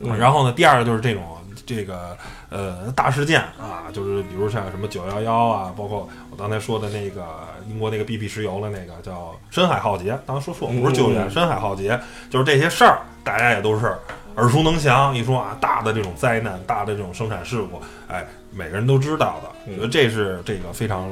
[0.00, 1.22] 嗯然后呢，第二个就是这种
[1.66, 2.16] 这个
[2.48, 7.22] 呃大事件啊，就是比如像什么九幺幺啊，包括我刚才说的那个
[7.68, 13.94] 英国那个 BP 石油的那个叫深海浩劫，当时说错不是救援，嗯深海浩劫，就是这些事儿，大家也都是
[14.36, 15.14] 耳熟能详。
[15.16, 21.08] 一说啊，大的这种灾难，大的这种生产事故，哎，每个人都知道的，嗯我觉得这是这个非常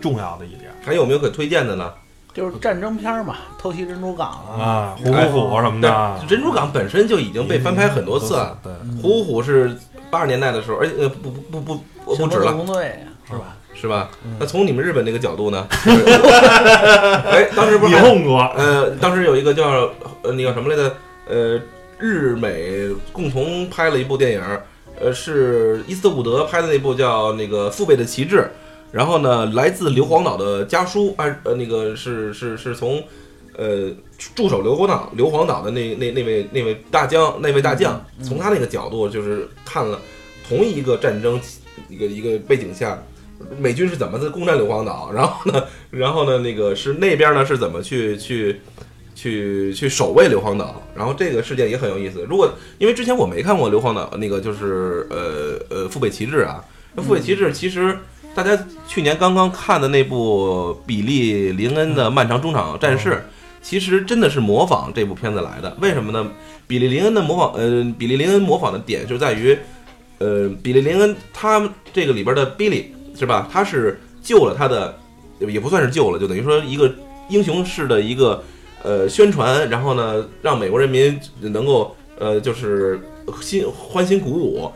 [0.00, 1.92] 重要的一点还有没有可推荐的呢？
[2.34, 8.58] 就是战争片儿嘛，偷袭珍珠港啊，啊，虎虎虎什么的，珍珠港本身就已经被翻拍很多次了。
[8.62, 8.72] 对。
[9.00, 9.74] 虎虎是
[10.10, 11.74] 八十年代的时候，而且呃不不不不
[12.04, 13.56] 不不止了，特工队是吧？
[13.72, 14.10] 是吧？
[14.24, 15.66] 嗯那从你们日本那个角度呢？
[17.30, 18.40] 哎，当时不是还你碰过？
[18.56, 19.90] 呃，当时有一个叫
[20.22, 20.94] 呃那个什么来着？
[21.28, 21.58] 呃，
[21.98, 24.42] 日美共同拍了一部电影，
[25.00, 28.38] 呃，是伊斯特伍德拍的那部叫那个《父辈的旗帜》。
[28.92, 33.02] 然后呢，来自硫磺岛的家书，啊呃那个是是是从
[33.56, 33.90] 呃
[34.34, 40.00] 驻守硫磺岛硫磺岛的那那那位那位大将那位大将，从他那个角度就是看了
[40.48, 41.38] 同一个战争
[41.90, 43.02] 一个一个背景下，
[43.58, 48.60] 美军是怎么在攻占硫磺岛，然后呢，然后呢那个是那边呢是怎么去去
[49.16, 52.24] 去去守卫硫磺岛，然后这个事件也很有意思。
[52.28, 52.48] 如果
[52.78, 56.62] 因为之前我没看过硫磺岛那个就是呃呃父辈旗帜啊，
[56.94, 57.98] 那父辈旗帜其实。
[58.36, 58.54] 大家
[58.86, 63.10] 去年刚刚看的那部比利林恩的《漫长中场战事》，
[63.62, 65.74] 其实真的是模仿这部片子来的。
[65.80, 66.30] 为什么呢？
[66.66, 69.56] 比利林恩的模仿，呃，比利林恩模仿的点就在于，
[70.18, 72.84] 呃，比利林恩他这个里边的 Billy
[73.18, 73.48] 是吧？
[73.50, 74.94] 他是救了他的，
[75.38, 76.94] 也不算是救了，就等于说一个
[77.30, 78.44] 英雄式的一个
[78.86, 83.00] 呃宣传，然后呢，让美国人民能够呃就是
[83.42, 84.70] 心欢欣鼓舞。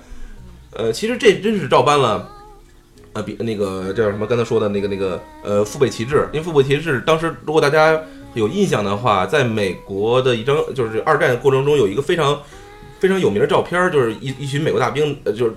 [0.72, 2.28] 呃，其实这真是照搬了。
[3.12, 4.26] 呃，比那个叫什么？
[4.26, 8.00] 刚才说的那个那个呃，父辈旗帜，因为父辈旗帜当时如果大家
[8.34, 12.40] 有印象的话，在美国的一张就是二战过程中有一个非常
[13.00, 15.52] 非常有名的照片，就是一一群美国大兵，呃，就是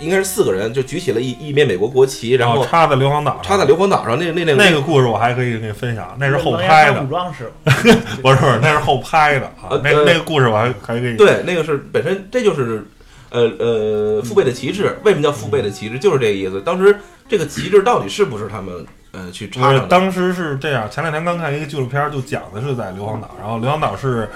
[0.00, 4.18] 应该是四个人，就举起了一一面美国国旗，然后哦插在硫磺岛上，插在硫磺岛上。
[4.18, 9.80] 那那那那个故事我还可以给你分享，那是后拍的武，装师， 不是不是，那是后拍的啊呃。
[9.82, 12.84] 那个呃那个故事我还还给你对，那个是本身这就是
[13.30, 14.96] 呃呃父辈的旗帜。
[15.04, 15.98] 为什么叫父辈的旗帜？
[15.98, 16.60] 就是这个意思。
[16.62, 19.86] 当时这个旗帜到底是不是他们呃去插上的？
[19.86, 20.88] 当时是这样。
[20.90, 24.28] 前两天刚看一个纪录片，就讲的是在硫磺岛，然后硫磺岛是，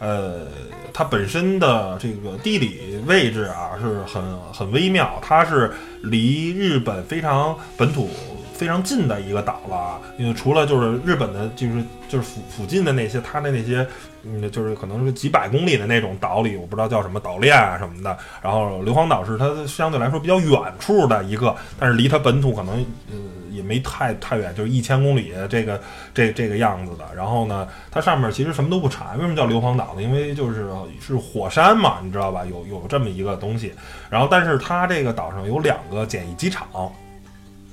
[0.00, 0.48] 呃，
[0.92, 5.70] 它本身的这个地理位置啊是很很微妙，它是
[6.02, 8.10] 离日本非常本土
[8.52, 10.00] 非常近的一个岛了。
[10.18, 13.86] 因为除了就是日本的，就是就是附附近的那些，它的那些。
[14.22, 18.14] 嗯，就是可能是几百公里的那种岛里，我不知道叫什么岛链啊什么的。
[18.42, 23.16] 然后硫磺岛是它相对来说比较远处的一个，但是离它本土可能呃
[23.50, 25.80] 也没太太远，就是一千公里这个
[26.14, 27.04] 这这个样子的。
[27.14, 30.02] 然后呢，它上面其实什么都不产，为什么叫硫磺岛呢？
[30.02, 32.44] 因为就是是火山嘛，你知道吧？
[32.44, 33.72] 有有这么一个东西。
[34.08, 36.66] 然后，但是它这个岛上有两个简易机场，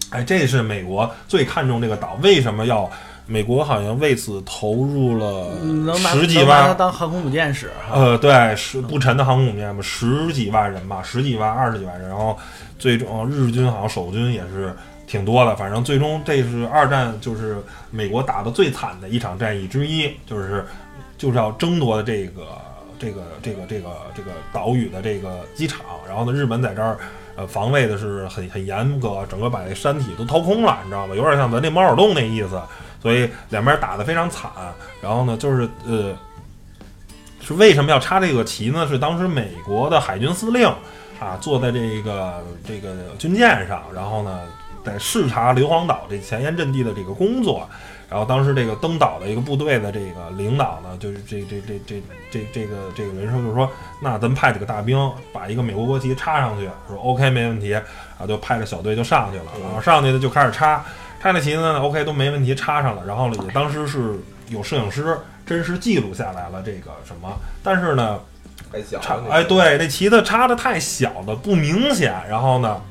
[0.09, 2.89] 哎，这是美国最看重这个岛，为什么要？
[3.29, 5.51] 美国好像为此投入了
[5.97, 7.69] 十几能拿它万，当航空母舰使。
[7.91, 12.37] 呃，对，是不沉的航空母舰嘛，十几万人吧，十几万、二十几万人，然后
[12.79, 14.73] 最终呃日军好像守军也是
[15.07, 17.57] 挺多的，反正最终这是二战就是
[17.89, 20.63] 美国打的最惨的一场战役之一，就是
[21.17, 22.45] 就是要争夺的这个
[22.99, 26.97] 这个这个这个这个岛屿的这个机场，然后呢，日本在这儿。
[27.39, 31.13] 呃，防卫的是很很严格，整个把这山体都掏空了，你知道吗？
[31.13, 32.59] 有点像咱这猫耳洞那意思，
[32.99, 34.49] 所以两边打得非常惨。
[35.03, 36.17] 然后呢，就是呃，
[37.39, 38.87] 是为什么要插这个旗呢？
[38.87, 40.67] 是当时美国的海军司令
[41.19, 44.39] 啊，坐在这个这个军舰上，然后呢，
[44.87, 47.67] 在视察硫磺岛这前沿阵地的这个工作。
[48.09, 53.69] 然后当时这个登岛的一个部队的这个领导呢，就是这这这这这这个这个人说，就是说，
[54.01, 54.97] 那咱们派几个大兵
[55.33, 60.81] 把一个美国国旗插上去，说 OK 没问题，啊，就派着小队就上去了，然后上去呢就开始插，
[61.21, 68.19] 插那旗子呢 OK 都没问题，插上了，然后呢也当时是有摄影师真实记录下来了这个什么，但是呢。
[68.69, 72.13] 太小哎，对，那旗子插的太小了，不明显。
[72.29, 72.81] 然后呢，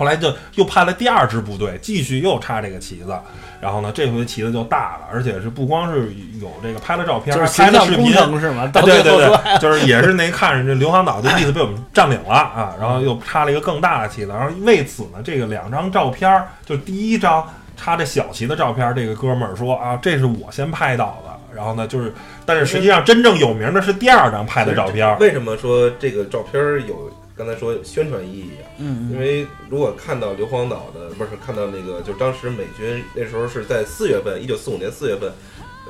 [0.00, 3.14] 后来就又派了第二支部队，继续又插这个旗子。
[3.60, 6.10] 然后呢，这回旗子就大了，而且是不光是
[6.40, 8.10] 有这个拍了照片，就是拍了视频，
[8.40, 8.62] 是吗？
[8.62, 22.14] 啊，对对对，就是也是那看着这硫磺岛就意思被我们占领了啊，然后又插了一个更大的旗子，然后为此呢，这个两张照片儿，就第一张插着小旗的照片儿，这个哥们儿说啊，这是我先拍到的，然后呢，就是，
[22.46, 28.68] 但是实际上真正有名的是第二张拍的照片儿，为什么说这个照片儿有刚才说宣传意义啊？
[28.76, 35.32] 嗯因为如果看到硫磺岛的，不是看到那个，就当时美军那时候是在四月份，一九四五年四月份，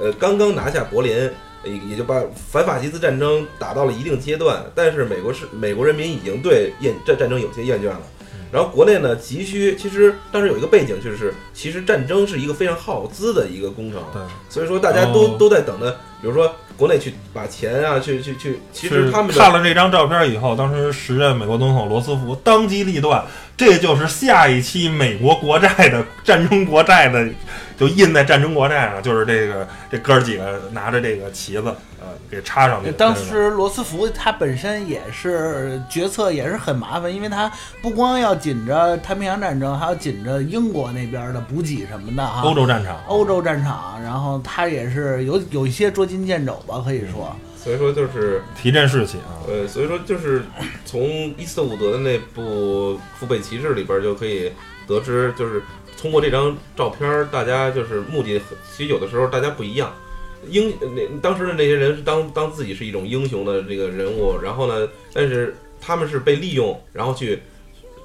[0.00, 1.12] 呃，刚刚拿下柏林，
[1.64, 8.00] 也也就把反法西斯战争打到了一定阶段，但是美国是美国人民已经对厌战战争有些厌倦了。
[8.52, 15.90] 然后国内呢，急需其实当时有一个背景，就是其实战争是一个非常耗资的一个工程，对，所以说大家都、哦都在等着，
[16.22, 23.22] 比如说国内去把钱啊，去去去，其实他们的看了这张照片以后，当时时任美国总统罗斯福当机立断，
[23.54, 27.28] 这就是下一期美国国债的战争国债的，
[27.78, 32.90] 就印在战争国债上，就是这个这哥儿几个拿着这个旗子，呃，给插上去。
[32.92, 37.50] 当时罗斯福他本身也是决策也是很麻烦，因为他
[37.82, 42.40] 不光要紧着太平洋战争，还要紧着英国那边的补给什么的哈。
[42.42, 47.36] 欧洲战场，欧洲战场，然后他也是有有一些捉襟见肘吧，可以说。
[47.62, 49.36] 所以说就是提振士气啊。
[49.46, 50.42] 呃，所以说就是
[50.86, 51.02] 从
[51.36, 54.50] 伊斯特伍德的那部《父辈骑士》里边就可以
[54.86, 55.62] 得知，就是
[56.00, 58.40] 通过这张照片儿，大家就是目的，
[58.74, 59.92] 其实有的时候大家不一样。
[60.48, 67.40] 英那当时的那些人是当当自己是一种英雄的这个人物，然后呢，但是他们是被利用，然后去，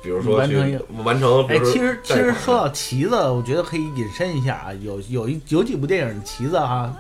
[0.04, 6.94] 比如说去完成一完成，比哎，如说其实其实说到旗子，我觉得可以引申一下啊，有有一有几部电影旗子哈、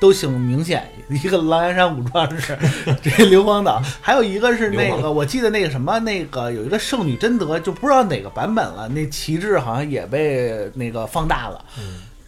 [0.00, 2.52] 都挺明显，一个《狼牙山五壮士》，
[3.02, 11.64] 这硫磺岛，还有一个是那个，我记得那个什么，那个有一个圣女贞德，就不知道哪个版本了，那旗帜好像也被那个放大了。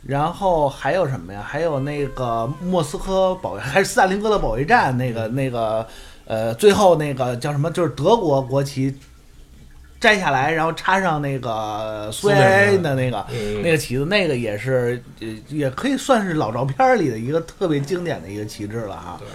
[0.07, 1.43] 然后还有什么呀？
[1.47, 5.87] 还有那个莫斯科保卫，还是斯大林格勒保卫战那个那个，
[6.27, 7.71] 呃，最后那个叫什么？
[7.71, 8.95] 就是德国国旗
[9.99, 19.17] 摘下来，然后插上那个苏维埃的那个嗯那个旗子，那个也是呃，也可以算是老照片里的一个特别经典的一个旗帜了哈。
[19.19, 19.27] 对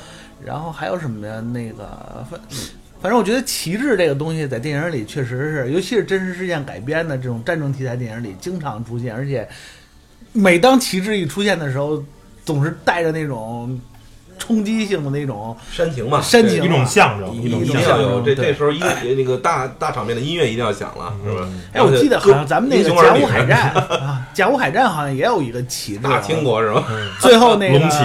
[0.45, 1.41] 然后还有什么呀？
[1.41, 2.39] 那个反
[3.01, 9.49] 反正我觉得旗帜这个东西在电影里确实是，尤其是真实事件改编的这种战争题材电影里经常出现，而且
[10.33, 12.03] 每当旗帜一出现的时候，
[12.45, 13.79] 总是带着那种
[14.37, 18.01] 冲击性的那种煽情嘛，煽情啊一种象征，一种一种一定象征。
[18.03, 18.81] 要有这对这时候音
[19.17, 21.47] 那个大大场面的音乐一定要响了，是吧？
[21.73, 26.85] 哎，我记得好像咱们那个甲午海战 啊，甲午海战好像也有一个旗大清国是吧？
[27.19, 27.97] 最后那个龙旗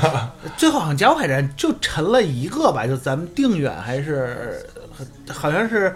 [0.56, 4.64] 最后好像甲午海战就沉了一个吧，就咱们定远还是
[5.28, 5.94] 好像是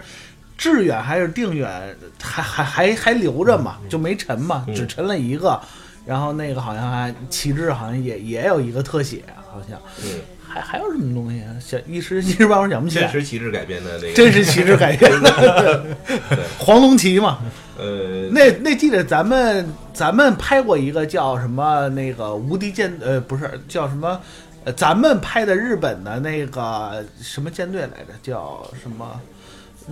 [0.57, 5.59] 致远还是定远，还还还还留着嘛，就没沉嘛，嗯只沉了一个。
[6.05, 11.51] 然后那个好像还旗帜好像也也有一个特写，好像嗯，还还有什么东西啊？
[11.59, 13.11] 想一时一时半会儿想不起来。
[13.11, 15.85] 真实旗帜改编的那个，真实旗帜改编的
[16.57, 17.39] 黄龙旗嘛，
[17.77, 24.17] 呃，那那记得咱们咱们拍过一个叫什么那个无敌舰呃不是叫什么，
[24.63, 28.13] 呃咱们拍的日本的那个什么舰队来着？
[28.23, 29.19] 叫什么？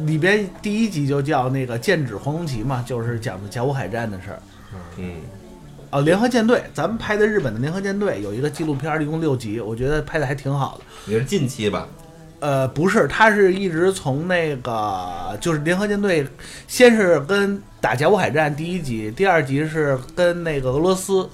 [0.03, 4.39] 里边第一集就叫那个剑指黄龙旗嘛，就是讲的甲午海战的事儿。
[4.97, 5.21] 嗯，
[5.89, 11.11] 哦，联合舰队，咱们拍的日本的联合舰队有一个纪录片儿，一共六集，我觉得拍的还挺好的。
[11.11, 11.87] 也是近期吧？
[12.41, 16.27] 呃，不是，他是一直从那个就是联合舰队，
[16.67, 21.27] 先是跟打甲午海战第一集，第二集是跟那个俄罗斯，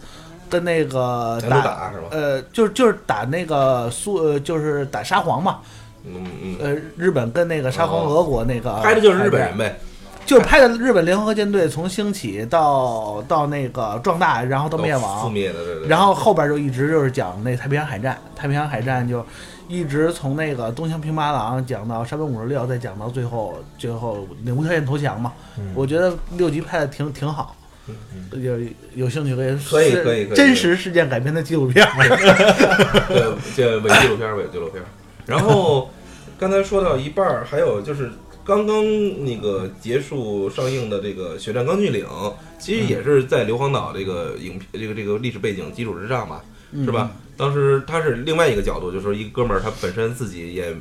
[0.47, 2.07] 跟那个单独打是吧？
[2.11, 5.59] 呃，就是就是打那个苏呃，就是打沙皇嘛，
[6.05, 9.79] 嗯嗯，呃，日本跟那个沙皇哦俄国那个拍的就是日本人呗。
[10.23, 15.87] 就是拍的日本联合舰队从兴起到到那个壮大，然后到灭覆亡，灭的，对对。
[15.87, 19.25] 然后后边就一直就是讲那太平洋海战，太平洋海战就
[19.67, 25.33] 一直从那个东乡平八郎讲到山本五十六，再讲到最后最后那无条件投降嘛。
[25.57, 27.55] 嗯我觉得六集拍的挺挺好，
[28.31, 28.57] 有
[28.93, 31.91] 有兴趣可以可以可以可以真实事件改编的纪录片儿。
[33.09, 34.85] 对，这伪纪录片，伪纪录片儿。
[35.25, 35.89] 然后
[36.37, 38.11] 刚才说到一半儿，还有就是
[38.43, 38.83] 刚刚
[39.23, 42.05] 那个结束上映的这个《血战钢锯岭》，
[42.59, 46.43] 其实也是在硫磺岛这个影片这个这个历史背景基础之上吧，
[46.73, 47.11] 是吧？
[47.37, 50.75] 当时他是另外一个角度，就是说一个哥们儿他本身自己也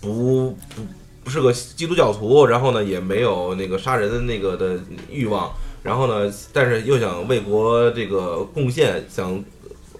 [0.00, 0.82] 不不
[1.24, 4.78] 不是个基督教徒，然后呢也没有那个杀人的那个的
[5.10, 5.52] 欲望，
[5.82, 9.42] 然后呢，但是又想为国这个贡献，想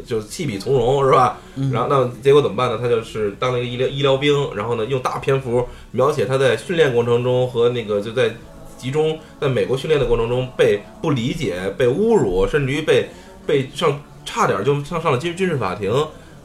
[0.08, 1.36] 就弃笔从戎是吧？
[1.70, 2.78] 然后那结果怎么办呢？
[2.80, 8.32] 他就是当了一个医疗医疗兵，然后呢用大篇幅描写他在训练过程中和那个就在
[8.78, 13.10] 集中，在美国训练的过程中被不理解、被侮辱，甚至于被
[13.46, 15.92] 被上差点就上上了军军事法庭。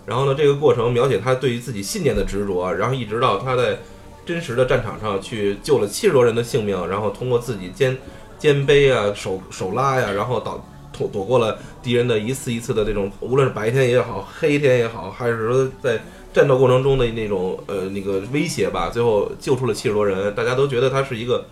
[0.06, 3.80] 然后呢，这个过程描写他对于自己信念的执着，然后一直到他在
[4.26, 7.98] 真实的战场上去救了七十多人的性命，然后通过自己肩
[8.38, 10.62] 肩背啊、手手拉呀，然后导
[10.98, 16.00] 躲躲过了敌人的一次一次的这种，无论是白天也好，黑天也好，还是说在
[16.32, 21.46] 战斗过程中的那种呃那个威胁吧，最后救出了七十多人，大家都觉得他是一个，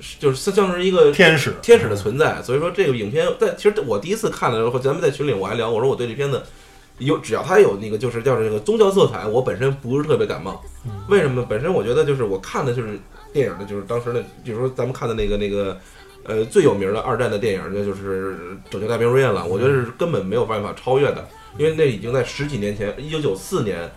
[0.00, 2.42] 是就是像是一个天使天使的存在。
[2.42, 6.42] 所以说这个影片，在其实我第一次看的时候，咱们在群里我还聊，我说我对这片子
[6.98, 10.62] 有只要它有那个就是叫这个宗教色彩，我本身不是特别感冒。
[11.08, 11.44] 为什么？
[11.48, 12.98] 本身我觉得就是我看的就是
[13.32, 15.78] 电影的，就是当时的，比如说咱们看的那个那个。
[16.26, 18.32] 呃，最有名的二战的电影，那就是
[18.70, 19.44] 《拯救大兵瑞恩》了。
[19.46, 23.90] 我觉得是根本没有办法超越的，因为那已经在十几年前，一九九四年，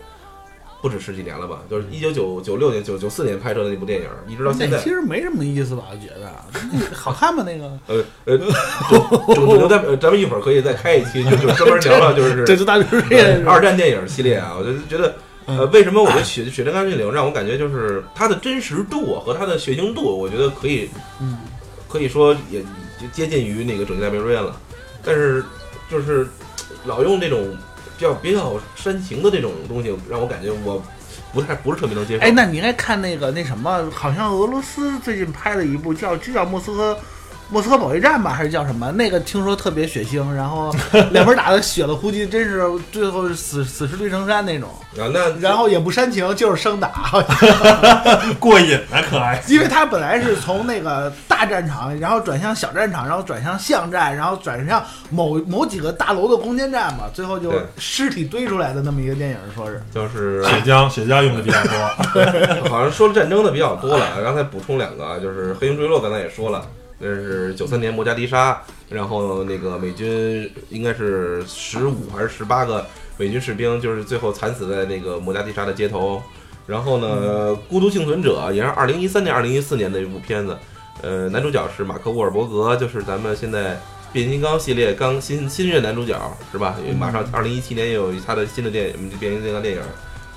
[0.80, 1.60] 不止十几年了吧？
[1.68, 4.88] 就是一九九九六年、九九四年拍摄的那部电影，一直到现在其。
[4.88, 5.84] 实没什么意思吧？
[5.90, 6.30] 我觉得
[6.94, 7.42] 好看吗？
[7.44, 15.14] 那个呃呃，拯拯救大，呃咱们一会儿可以再开一期，就就专门聊聊，就是这就大兵瑞恩二战电影系列啊，我就觉得，
[15.46, 20.88] 呃，为什么我觉得《血血战钢锯岭》让我感觉就是它的真实度啊和它的血腥度，我觉得可以，
[21.20, 21.36] 嗯，
[21.90, 22.62] 可以说也
[23.00, 24.56] 就接近于那个《拯救大兵瑞恩》了，
[25.02, 25.44] 但是
[25.90, 26.28] 就是
[26.84, 27.56] 老用这种
[27.98, 30.82] 比较比较煽情的这种东西，让我感觉我
[31.32, 32.24] 不太不是特别能接受。
[32.24, 36.98] 哎，那你应该看那个那什么，好像俄罗斯最近拍了一部叫就叫莫斯科。
[37.50, 38.90] 莫斯科保卫战吧，还是叫什么？
[38.92, 40.74] 那个听说特别血腥，然后
[41.10, 44.68] 两边打的血了呼吸，真是最后是死死尸堆成山那种。
[44.98, 46.90] 啊，那然后也不煽情，就是生打，
[48.38, 49.42] 过瘾啊，可爱。
[49.48, 59.82] 因为他本来是从那个大战场，然后转向小战场，然后转向巷战，然后转向某某几个大楼的攻坚战嘛，最后就尸体堆出来的那么一个电影，说是。
[59.92, 62.68] 就是血浆，血浆用的比较多。
[62.68, 66.64] 好像说战争的比较多了，刚才补充两个啊，就是《黑鹰坠落》，刚才也说了，
[67.00, 72.86] 那是九三年摩加迪沙，然后那个美军应该是十五还是十八个
[73.16, 76.22] 美军士兵，就是最后惨死在那个摩加迪沙的街头。
[76.66, 80.56] 然后呢，孤独幸存者》也是二零一三年、二零一四年的一部片子，
[81.02, 83.80] 呃，男主角是马克·沃尔伯格，就是咱们现在
[84.12, 86.16] 变形金刚系列刚新新任男主角
[86.52, 86.76] 是吧？
[86.82, 89.80] 因为马上二零一七年也有他的新的电影变形金刚电影，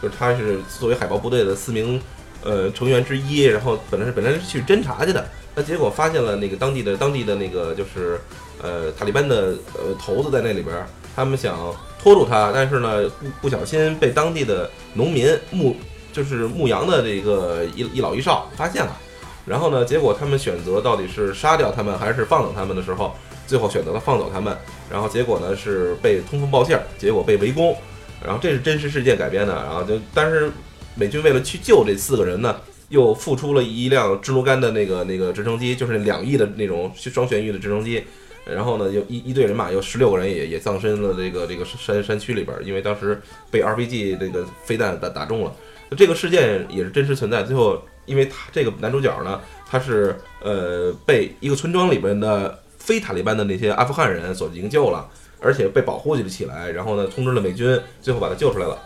[0.01, 2.01] 就是他是作为海豹部队的四名
[2.43, 5.23] 呃成员之一，然后本来是本来是去侦查去的，
[5.55, 8.19] 那结果发现了那个当地的当地的那个就是
[8.61, 11.57] 呃塔利班的呃头子在那里边儿，他们想
[12.01, 15.75] 拖住他，但是呢不不小心被当地的农民牧
[16.11, 18.97] 就是牧羊的这个一一老一少发现了，
[19.45, 24.57] 然后呢结果他们选择到底是杀掉他们还是放走他们的时候，最后选择了放走他们，
[24.91, 27.77] 然后结果呢是被通风报信儿，结果被围攻，
[28.23, 30.51] 然后这是真实事件改编的，然后就但是
[30.95, 32.55] 美军为了去救这四个人呢，
[32.93, 38.03] 又付出了一辆支奴干的那个那个直升机，就是两翼的那种双旋翼的直升机。
[38.45, 43.19] 然后呢，有一一队人马，有十六个人也也葬身了这个这个山山区里边，因为当时
[43.49, 45.51] 被 RPG 这个飞弹打打中了。
[45.97, 47.41] 这个事件也是真实存在。
[47.41, 56.69] 最后，因为他这个男主角呢，他是呃被一个村庄里边的非塔利班的那些阿富汗人所营救了，而且被保护了起来。
[56.69, 58.77] 然后呢，通知了美军，最后把他救出来了。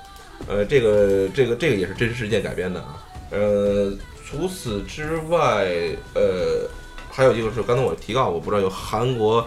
[0.47, 3.03] 呃，这个这个这个也是真实事件改编的啊。
[3.29, 3.91] 呃，
[4.25, 5.67] 除此之外，
[6.13, 6.69] 呃，
[7.09, 9.45] 还有一个是刚才我提到，我不知道有韩国，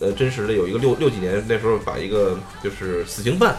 [0.00, 3.56] 呃，真实的有一个六六几年那时候把一个就是死刑犯，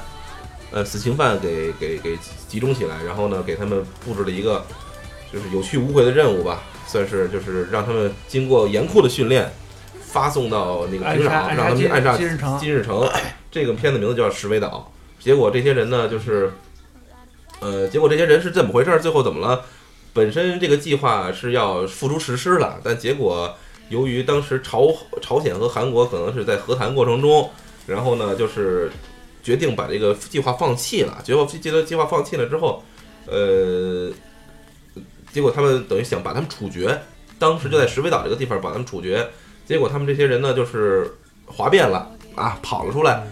[0.71, 4.65] 呃，死刑犯给给给集中起来，然后呢给他们布置了一个
[5.33, 9.51] 就是有去无回的任务吧，算是就是让他们经过严酷的训练，
[10.01, 13.09] 发送到那个平壤，暗杀暗让他们去杀暗杀金日成，金日成，
[13.51, 14.91] 这个片子名字叫《石尾岛》。
[15.23, 16.53] 结果这些人呢，就是，
[17.65, 18.99] 呃，结果这些人是怎么回事？
[19.01, 19.65] 最后怎么了？
[20.13, 23.51] 本身这个计划是要付诸实施了，但结果
[23.89, 27.49] 由于当时朝朝鲜和韩国可能是在和谈过程中，
[27.87, 28.91] 然后呢，就是
[29.41, 31.19] 决定把这个计划放弃了。
[31.23, 32.83] 结果这个计划放弃了之后，
[33.25, 34.11] 呃，
[35.33, 37.01] 结果他们等于想把他们处决，
[37.39, 39.27] 当时就在石尾岛这个地方把他们处决。
[39.65, 41.11] 结果他们这些人呢，就是
[41.47, 43.23] 哗变了啊，跑了出来。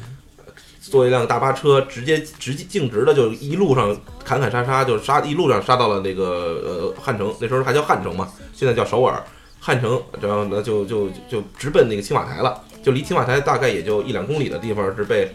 [0.94, 6.24] 坐一辆大巴车，直接直接径直的就一路上砍砍杀杀，就杀一路上杀到了那个
[6.64, 9.20] 呃汉城，那时候还叫汉城嘛，现在叫首尔。
[9.60, 15.32] 汉城，然后呢就就就直奔那个青瓦台了，就离青瓦台大概也就一两公里的地方是被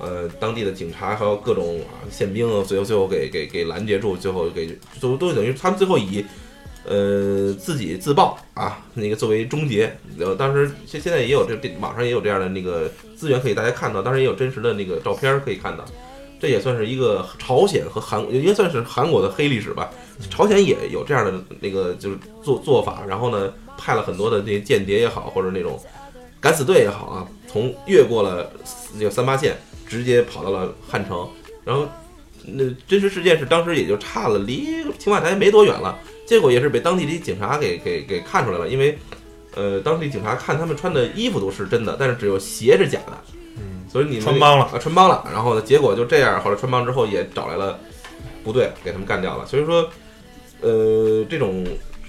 [0.00, 6.24] 呃当地的警察还有各种啊宪兵，最后最后给给给拦截住，最后给都都等于他们最后以
[6.86, 9.96] 呃自己自爆啊那个作为终结。
[10.18, 15.84] 呃，当时现现在也有这这网上也有这样的那个资源可以大家看到，当然也有真实的那个照片可以看到。
[16.40, 19.90] 这也算是一个朝鲜和韩，应该算是韩国的黑历史吧。
[20.28, 25.80] 朝鲜也有这样的那个就是做做法，然后呢，派了很多的那些间谍也好，或者那种
[26.40, 28.52] 敢死队也好啊，从越过了
[28.98, 29.56] 这个三八线，
[29.86, 31.26] 直接跑到了汉城，
[31.64, 31.88] 然后
[32.44, 34.66] 那真实事件是当时也就差了离
[34.98, 38.98] 青瓦台没多远了，结果也是被当地的警察给给给看出来了，因为
[39.54, 43.12] 呃，当地警察看他们穿的衣服都是真的，但是只有鞋是假的，
[43.56, 44.64] 嗯，所以你们穿帮了。
[44.64, 47.78] 啊，穿帮了，然后呢，结果就这样，后来穿帮之后也找来了
[48.42, 49.88] 部队给他们干掉了，所以说，
[50.60, 51.64] 呃，这种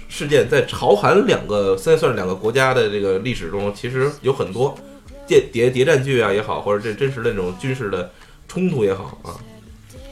[0.08, 4.74] 事件在朝韩两个现在算是两个国家的这个历史中，其实有很多
[5.26, 8.10] 谍谍谍战剧啊也好，或者这真实的那种军事的
[8.48, 9.38] 冲突也好啊，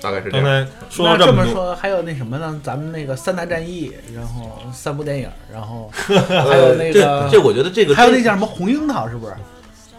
[0.05, 0.67] 大概是这刚样。
[0.67, 2.61] 才说那了么多，这么说，还有那什么呢？
[2.63, 9.35] 咱们那个三大战役，然后三部电影，然后 还有那这个，这我觉得这个还有那叫什么红樱桃，是不是？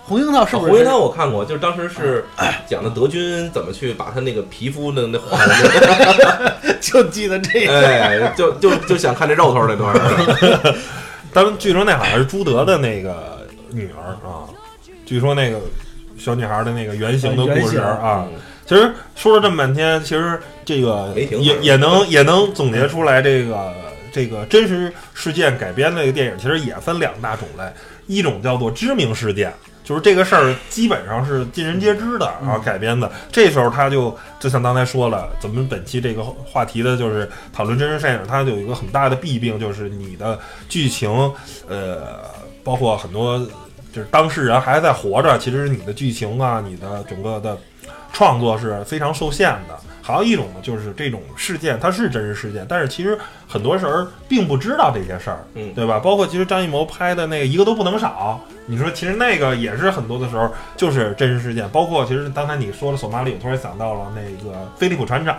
[0.07, 0.71] 红樱桃是不是？
[0.71, 2.23] 红樱桃我看过，就是当时是
[2.69, 5.17] 讲的德军怎么去把他那个皮肤的那
[6.79, 7.65] 就记得这。
[7.65, 10.75] 哎，就就就想看这肉头那段儿。
[11.33, 14.45] 他们据说那好像是朱德的那个女儿啊，
[15.07, 15.59] 据说那个
[16.19, 18.27] 小女孩的那个原型的故事啊。
[18.65, 23.73] 其实说了这么半天，其实这个也也能也能总结出来，这个
[24.11, 27.63] 这个真实事件改编的这个电影，其实也分两大种类，
[28.07, 29.53] 一种叫做知名事件。
[29.83, 33.11] 就是这个事儿基本上是尽人皆知的，然后改编的。
[33.31, 41.07] 这时候他就就像刚才说了，咱们本期这个话题的就是讨论真实电影，它有一个很大的弊病，就是你的剧情，
[41.69, 42.25] 呃，
[42.63, 43.37] 包括很多
[43.93, 47.55] 就是当事人还在活着，其实你的剧情啊，你的整个的
[48.15, 49.77] 创作是非常受限的。
[50.01, 55.99] 还有一种呢，就是这种事件它是真实事件，但是其实很多人并不知道这些事儿，嗯对吧？
[55.99, 60.47] 包括其实张艺谋拍的那个一个都不能少，你说其实那个也是很多的时候
[60.77, 65.35] 就是真实事件，包括其实刚才你说的索马里，我突然想到了那个菲利普船长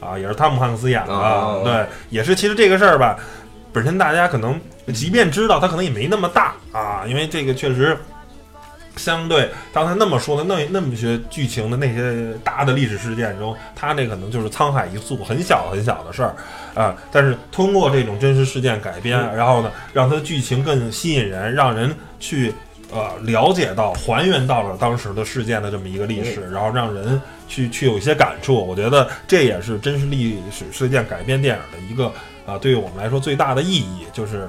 [0.00, 3.18] 啊，也是汤姆汉克斯演的，啊对，也是其实这个事儿吧，
[3.72, 4.60] 本身大家可能
[4.92, 7.96] 即便知道，他可能也没那么大啊，因为这个确实。
[8.96, 16.34] 相对刚才那么说的那那么些剧情的那些大的历史事件中，它那可能就是沧海一粟，很小很小的事儿
[16.74, 16.96] 啊。
[17.10, 22.54] 但是通过这种真实事件改编，然后呢，让它的剧情更吸引人，让人去
[22.92, 28.54] 呃了解到、还原到了当时的事件的这么一个历史，然后让人去去有一些感触。
[28.54, 32.12] 我觉得这也是真实历史事件改编电影的一个
[32.46, 34.48] 啊、对于我们来说最大的意义，就是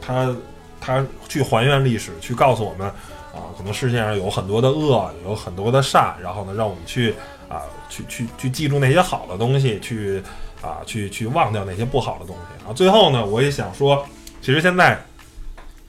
[0.00, 0.34] 它
[0.80, 2.90] 它去还原历史，去告诉我们。
[3.36, 7.14] 啊，可能世界上有很多的恶，有很多的善，然后呢，让我们去
[7.48, 10.22] 啊，去去去记住那些好的东西，去
[10.62, 12.68] 啊，去去忘掉那些不好的东西。
[12.68, 14.04] 啊，最后呢，我也想说，
[14.40, 14.98] 其实现在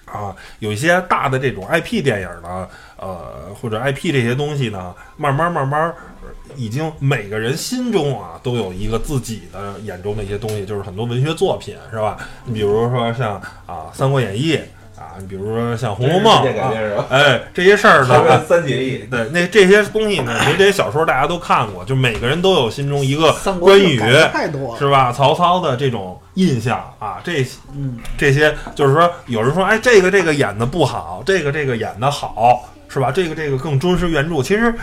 [0.06, 2.68] 啊，有一些大的这种 IP 电影呢，
[2.98, 5.94] 呃，或者 IP 这些东西呢，慢慢慢慢。
[6.56, 12.18] 已经每个人心中啊都有一个自己的眼中的一些东西，就是很多文学作品，是吧？
[12.46, 13.36] 你比如说像
[13.66, 14.54] 啊《三国演义》，
[15.20, 16.72] 你比如说像《红楼梦啊，
[17.10, 24.00] 哎，这些事儿呢， 三结义，对，那这些东西呢，其实这些小说大家都看过，就每个人都有心中一个关羽
[24.32, 25.12] 太多了，是吧？
[25.12, 27.46] 曹操的这种印象啊，这
[27.76, 33.12] 嗯，这些就是说，有人说，哎，这个这个演的不好，这个这个演的好，是吧？
[33.12, 34.74] 这个这个更忠实原著，其实。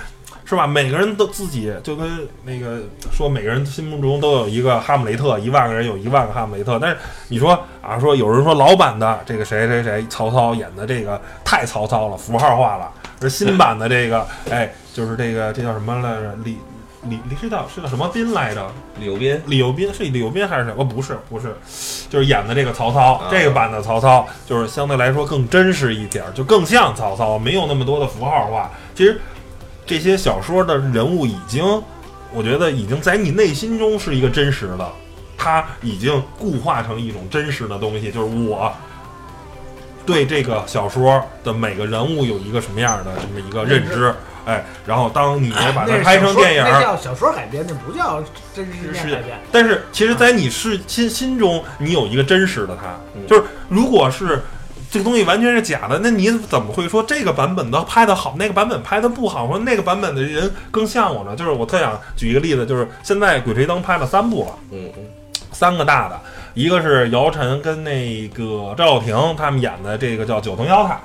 [0.44, 0.66] 是吧？
[0.66, 2.06] 每个人都自己就跟
[2.44, 6.78] 那个说，每个人心目中都有一个哈姆雷特，一万个人有一万个哈姆雷特。
[6.78, 6.96] 但是
[7.28, 12.90] 你说啊，说有人说老版的这个谁谁谁曹操演的这个太曹操了，符号化了。
[13.20, 16.34] 而新版的这个，哎，就是这个这叫什么来着？
[16.44, 16.58] 李
[17.08, 18.66] 李李是叫是叫什么斌来着？
[18.98, 21.54] 李幼斌，李幼斌是李幼斌还是什么，不是，不是，
[22.10, 28.70] 就是演的这个曹操，啊这个版的曹操就是相对来说更真实一点儿，就更像曹操，没有那么多的符号化。
[28.94, 29.20] 其实
[29.86, 31.64] 这些小说的人物已经，
[32.32, 34.92] 我觉得已经在你内心中是一个真实的，
[35.36, 38.72] 它已经固化成一种真实的东西，就是我。
[40.06, 44.14] 对这个小说的每个人物有一个什么样的这么一个认知，
[44.44, 48.22] 哎，然后当你把它拍成电影儿，那叫小说改编，那不叫
[48.54, 49.40] 真实事件改编。
[49.50, 54.42] 但是其实，在你是心心中，你有一个真实的它，嗯就是如果是
[54.94, 61.34] 这个东西完全是假的，那你怎么会说这个版本的拍的好，那个版本拍的不好，或者那个版本的人更像我呢？
[61.34, 65.04] 就是我特想举一个例子，就是现在《鬼吹灯》拍了三部了，嗯嗯，
[65.50, 66.16] 三个大的，
[66.54, 71.00] 一个是姚晨跟那个赵又廷他们演的这个叫《九层妖塔》，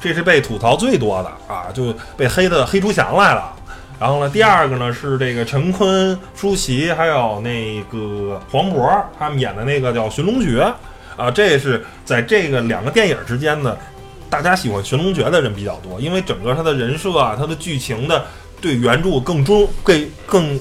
[0.00, 3.52] 这是被吐槽最多的啊，就被黑的黑出翔来了。
[3.98, 10.60] 然后呢，第二个呢是这个陈坤、舒淇还有那个黄渤他们演的那个叫《寻龙诀》
[11.16, 13.76] 啊，这是在这个两个电影之间呢，
[14.30, 18.24] 大家喜欢《寻龙诀》的人比较多，因为整个他的人设啊，他的剧情的
[18.60, 20.60] 对原著更忠更更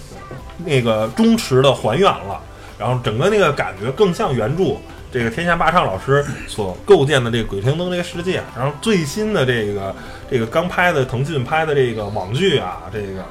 [0.66, 2.42] 那个忠实的还原了，
[2.78, 4.76] 然后整个那个感觉更像原著。
[5.14, 9.94] 这个天下霸唱老师所构建的这个《鬼吹灯》这个世界，然后最新的这个
[10.30, 13.20] 这个刚拍的腾讯拍的这个网剧啊，这个《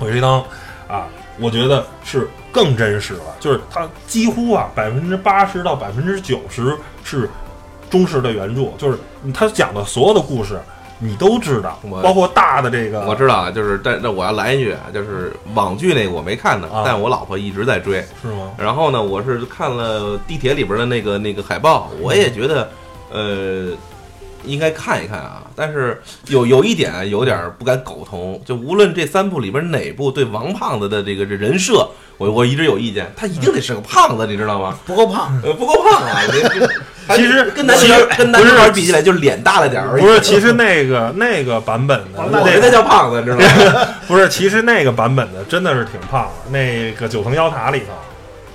[0.00, 0.44] 鬼吹灯》
[0.92, 1.06] 啊，
[1.40, 7.28] 我觉得是更真实了，就是它几乎啊百分之八十到百分之九十是
[7.88, 8.98] 忠实的原著，就是
[9.34, 10.60] 他讲的所有的故事
[11.02, 18.04] 你都知道，包括大的这个我知道啊，就是但那我要来一句啊，就是网剧那个我没看呢，啊但我老婆一直在追。
[18.20, 18.50] 是吗？
[18.58, 22.70] 然后呢，我是看了地铁里边的那个那个海报，我也觉得，
[23.10, 23.70] 呃，
[24.44, 25.42] 应该看一看啊。
[25.54, 31.88] 但是有有一点啊有点不敢苟同，就无论这三部里边哪部对王胖子的这个这人设，
[32.18, 34.78] 我我一直有意见，他一定得是个胖子，你知道吗？
[34.86, 36.20] 不够胖，呃， 不够胖啊！
[37.16, 40.02] 其实跟男女其实跟男女孩比起来，就是脸大了点儿而已。
[40.02, 43.88] 不是，其实那个那个版本的我那人家叫胖子，知道吗？
[44.06, 46.50] 不是，其实那个版本的真的是挺胖的。
[46.52, 47.86] 那个九层妖塔里头，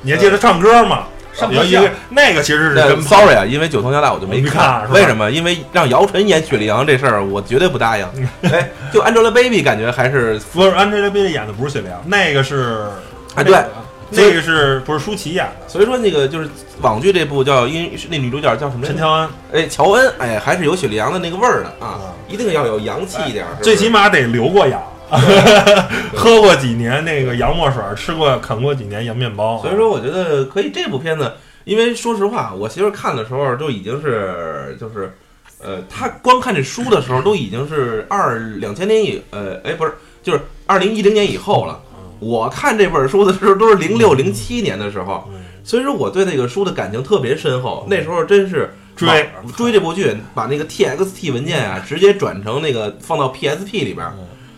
[0.03, 1.03] 你还记得唱歌吗？
[1.35, 3.01] 上一个那个其实是真。
[3.01, 5.29] sorry 啊，因为九层妖塔我就没没看为什么？
[5.29, 8.07] 因为让姚晨演雪莉杨这事儿，我绝对不答应。
[8.51, 12.87] 哎，就 Angelababy 感觉还是不是 Angelababy 演的不是雪莉杨，那个是
[13.35, 13.63] 啊对，
[14.11, 15.67] 这个是不是舒淇演的？
[15.67, 16.49] 所以说那个就是
[16.81, 18.85] 网剧这部叫因是那女主角叫什么？
[18.85, 24.81] 陈乔恩哎，乔恩，哎，还是有雪莉杨的那个味儿的啊啊，一定要有洋气一点儿，是是最起码得留过洋，
[26.15, 29.61] 喝过几年那个洋墨水，吃过啃过几年洋面包。
[29.61, 31.31] 所以说，我觉得可以这部片子，
[31.63, 35.15] 因为说实话，我媳妇儿看的时候就已经是就是，
[35.61, 39.93] 呃，她光看这书的时候都已经是二两千年以呃，哎，不是，
[40.23, 41.79] 就是二零一零年以后了。
[42.19, 47.85] 我看这本书的时候都是零六零七年的时候，嗯所以说我对那个书的感情特别深厚。
[47.89, 49.27] 那时候真是追
[49.57, 54.05] 追这部剧，把那个 TXT 文件啊直接转成那个放到 PSP 里边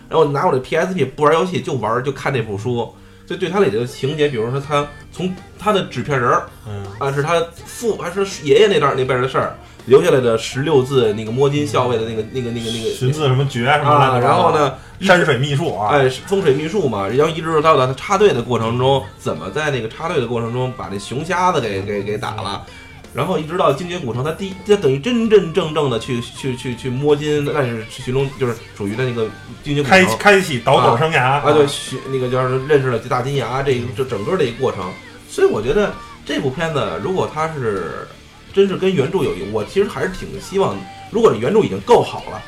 [0.08, 2.92] 然后拿我的 PSP 不玩游戏就玩就看这部书，
[3.26, 9.56] 就对它里的情节，比如说他从他的纸片人儿嗯，啊是他父还是爷爷那段那辈儿的事儿
[9.86, 14.52] 留下来的十六字那个摸金校尉的那个那个那个那个寻字什么诀什么啊，的，然后？
[14.52, 22.66] 呢山水秘术啊，哎，风水秘术嘛，然后一直到到他插队的过程中，怎么在那个插队的过程中把那熊瞎子给给给打了，
[23.14, 29.28] 然后一直到精绝古城，他第他等于真真正正的去去去去摸金，那是寻龙就是属于的那个
[29.62, 30.06] 精绝古城。
[30.06, 31.40] 开开启倒斗生涯。
[31.40, 34.92] 啊，对，学那个就是认识了大金牙这一这整个的一个过程，
[35.28, 35.92] 所以我觉得
[36.24, 38.06] 这部片子如果它是
[38.52, 40.76] 真是跟原著有一，我其实还是挺希望，
[41.10, 42.42] 如果原著已经够好了，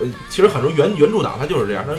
[0.00, 1.92] 呃，其实很多原原著党他就是这样，他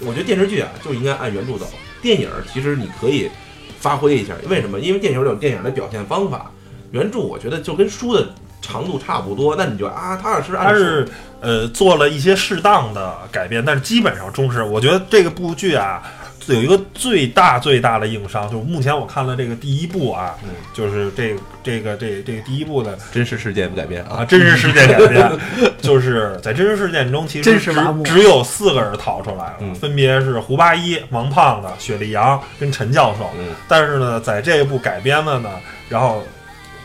[0.00, 1.66] 我觉得电视剧啊就应该按原著走，
[2.02, 3.30] 电影其实你可以
[3.78, 4.78] 发挥一下，为什么？
[4.80, 6.50] 因为电影有电影的表现方法，
[6.94, 8.24] 原著我觉得就跟书的
[8.62, 11.08] 长度差不多，那你就啊，他是按书它是
[11.40, 14.62] 呃做了一些适当的改变，但是基本上忠实。
[14.62, 16.00] 我觉得这个部剧啊，
[16.46, 20.50] 有一个最大最大的硬伤，就是目前我看了这个第一部啊，嗯。
[20.72, 24.18] 就是这个这个这这个第一部的真实事件不改编啊。
[24.18, 25.30] 啊，真实事件改编，
[25.82, 27.72] 就是在真实事件中，其实只真实
[28.04, 29.74] 只有四个人逃出来了，嗯。
[29.74, 33.30] 分别是胡八一、王胖子、雪莉杨跟陈教授。
[33.36, 33.48] 嗯。
[33.68, 35.50] 但是呢，在这一部改编的呢，
[35.88, 36.22] 然后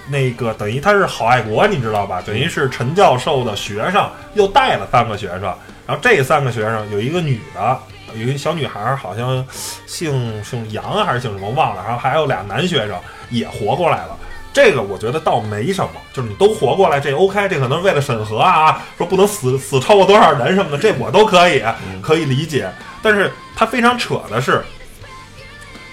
[0.10, 2.22] 那个等于他是好爱国，你知道吧？
[2.26, 5.44] 等于是陈教授的学生又带了三个学生，
[5.86, 7.80] 然后这三个学生有一个女的，
[8.16, 9.46] 有一个小女孩，好像
[9.86, 12.98] 姓姓杨还是姓什么忘了，然后还有俩男学生
[13.30, 14.18] 也活过来了。
[14.52, 21.64] 这个我觉得倒没什么，就是你都活过来，这 OK，这可能是为了审核啊，说不能死 死超过多少人什么的，这我都可以
[22.02, 22.68] 可以理解。
[23.02, 24.64] 但是他非常扯的是，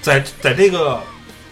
[0.00, 0.98] 在在这个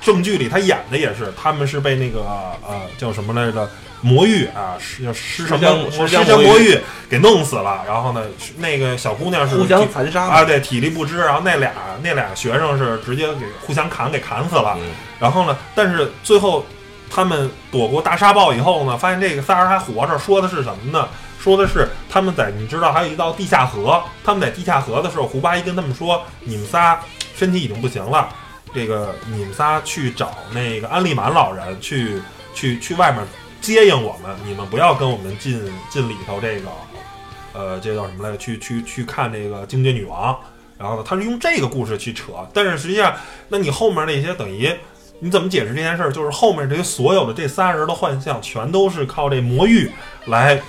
[0.04, 2.20] 正剧里，他演的也是他们是被那个
[2.64, 3.68] 呃叫什么来着
[4.02, 6.78] 魔域啊，是叫施什么施施香魔域香魔域
[7.08, 7.82] 给弄死了。
[7.86, 8.22] 然后呢，
[8.58, 11.18] 那个小姑娘是互相残杀啊，对，体力不支。
[11.18, 14.76] 然后那俩那俩学生是直接给互相砍给砍死了。
[14.78, 16.66] 嗯然后呢，但是最后
[17.10, 21.08] 他们躲过大沙暴以后呢，发现这个仨人还活着，说的是什么呢？
[21.40, 26.98] 说的是他们在你知道还有一道地下河，他们在地下河的时候，胡八一跟他们说，你们仨
[27.34, 28.28] 身体已经不行了，
[28.74, 32.20] 这个你们仨去找那个安利满老人去
[32.54, 33.24] 去去外面
[33.60, 35.58] 接应我们，你们不要跟我们进
[35.88, 36.68] 进里头这个，
[37.52, 38.36] 呃，这叫什么来？
[38.36, 40.36] 去去去看这个精绝女王。
[40.76, 43.14] 然后呢，他是用这个故事去扯，但是实际上，
[43.48, 44.68] 那你后面那些等于
[45.20, 46.12] 你怎么解释这件事儿？
[46.12, 49.88] 就是后面这些所有的这仨人的幻象，全都是靠这魔域
[50.26, 50.60] 来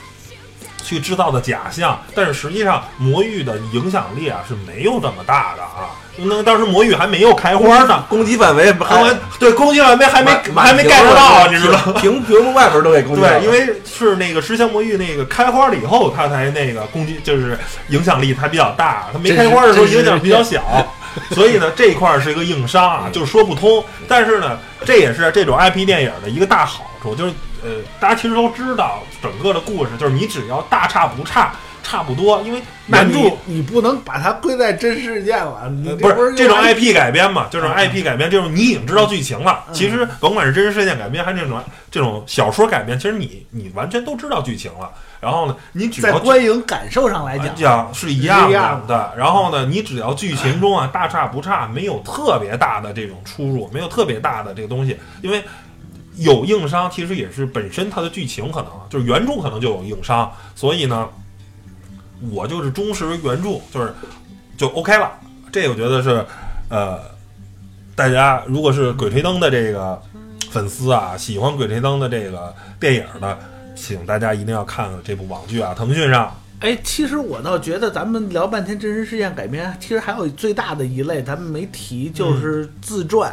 [0.84, 5.89] 去制造的假象，但是实际上魔域的影响力啊是没有这么大的啊。
[6.18, 11.93] 那当时魔域还没有开花呢，攻击范围还没对攻击范围还没还没 get 到，你知道吗？
[11.99, 13.39] 屏屏幕外边都给攻击了。
[13.39, 17.57] 对，因为是那个尸香魔域那个开花了以后，它才那个攻击，就是
[17.89, 19.07] 影响力才比较大。
[19.11, 20.61] 它没开花的时候影响比较小。
[21.32, 23.82] 所以呢，这一块儿是一个硬伤啊，就是说不通。
[24.05, 27.70] 但是呢，这也是这种 IP 电影的一个大好处，就是呃，
[28.01, 31.53] 大家其实都知道整个的故事，就是你只要大差不差，
[31.86, 39.64] 差不多，因为那原著你你不能把它归在真事件了，你呃不是是这种 IP 改编嘛，这种嗯 IP 改编，就是你已经知道剧情了。
[39.68, 41.62] 嗯其实甭管是真实事件改编，还是这种
[41.92, 44.90] 这种小说改编，其实你你完全都知道剧情了。
[45.22, 49.14] 然后呢，你只要在观影感受上来讲，讲是一样一样的。
[49.16, 55.44] 然后呢，你只要剧情中啊 大差不差，没有特别大的这种出入，没有特别大的这个东西，因为
[56.18, 61.10] 有硬伤，其实也是本身它的剧情可能就是原著可能就有硬伤，所以呢，
[62.32, 63.93] 我就是忠实于原著，就是
[64.57, 65.11] 就 OK 了。
[65.51, 66.26] 这我觉得是
[66.70, 66.99] 呃，
[67.95, 70.01] 大家如果是《鬼吹灯》的这个
[70.51, 73.38] 粉丝啊，喜欢《鬼吹灯》的这个电影的，
[73.76, 76.34] 请大家一定要看这部网剧啊，腾讯上。
[76.61, 83.32] 哎，其实我倒觉得咱们聊半天真实事件改编，其实还有最大的一类咱们没提，就是自传，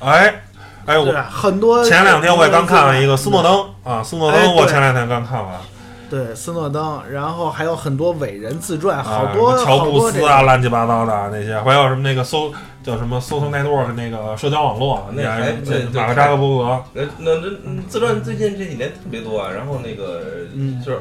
[0.00, 0.42] 哎，
[0.84, 1.12] 哎，我？
[1.30, 5.60] 很多前两天我也刚看了一个斯诺登啊，斯诺哎登，我前两天刚看完，
[6.08, 12.52] 对斯诺登，然后还有很多伟人自传，好啊多什么乔布斯啊，乱七八糟的那些，还有什么那个搜
[12.82, 15.52] 叫什么 social network 那个社交网络，那还
[15.92, 20.22] 马克扎克伯格，那那自传最近这几年特别多啊，然后那个
[20.54, 21.00] 嗯就是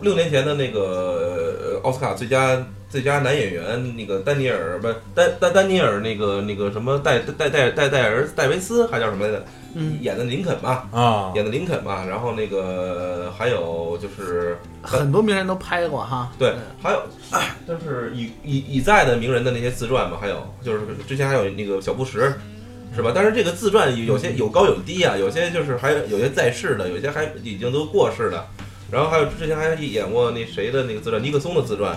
[0.00, 2.58] 六年前的那个呃奥斯卡最佳
[2.92, 9.42] 最佳男演员那个丹尼尔不丹丹丹尼尔那个那个什么戴戴戴戴戴尔戴维斯还叫什么来着？
[9.74, 16.30] 嗯，演的林肯嘛，啊，演的林肯嘛，然后那个还有就是很多名人都拍过哈。
[16.38, 17.02] 对，还有
[17.66, 22.30] 就是已已已在的名人的那些自传嘛，还有就是之前还有那个小布什，
[22.94, 23.10] 是吧？
[23.14, 28.46] 但是这个自传有些有高有低啊，有些就是还有有些在世的，有些还已经都过世的。
[28.90, 31.96] 然后还有之前还演过那谁的那个自传，尼克松的自传，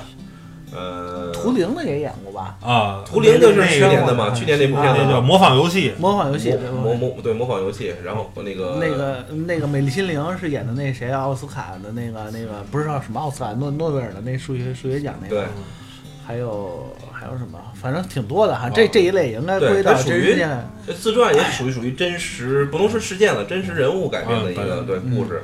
[0.74, 2.58] 呃，图灵的也演过吧？
[2.62, 15.48] 啊，图灵就是去年的嘛，去年那部片子叫模仿游戏，模仿游戏，对模模模对模仿游戏，然后那个那个那个美丽心灵是演的那谁啊奥斯卡的那个那个不知道什么奥斯卡诺诺贝尔的那数学数学奖那对个，
[16.26, 18.70] 还有还有什么，反正挺多的哈。
[18.70, 20.36] 这这一类应该归到它属于。
[20.86, 25.44] 这自传也属于属于真实，不能说事件了，真实人物改编的一个嗯对故事。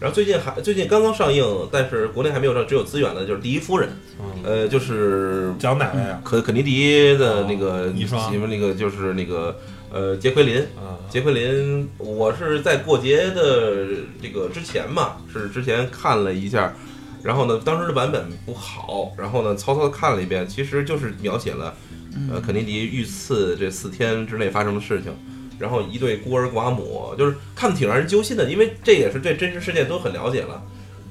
[0.00, 3.88] 然后最近还最近刚刚上映，但是国内还没有上，只有资源的，就是《第一夫人》，
[4.20, 6.20] 嗯，呃，就是讲哪位啊？
[6.24, 9.58] 肯肯尼迪的那个哦遗孀媳妇，那个就是那个
[9.90, 10.60] 呃杰奎琳。
[10.76, 13.86] 啊，杰奎琳，我是在过节的
[14.22, 16.72] 这个之前嘛，是之前看了一下，
[17.24, 21.74] 然后呢，当时的版本不好，然后呢，曹操看了一遍，其实就是描写了，
[22.32, 25.12] 呃，肯尼迪遇刺这四天之内发生的事情，
[25.58, 30.62] 然后一对孤儿寡母，就是看的挺让人揪心的，因为这也是对真实事件都很了解了。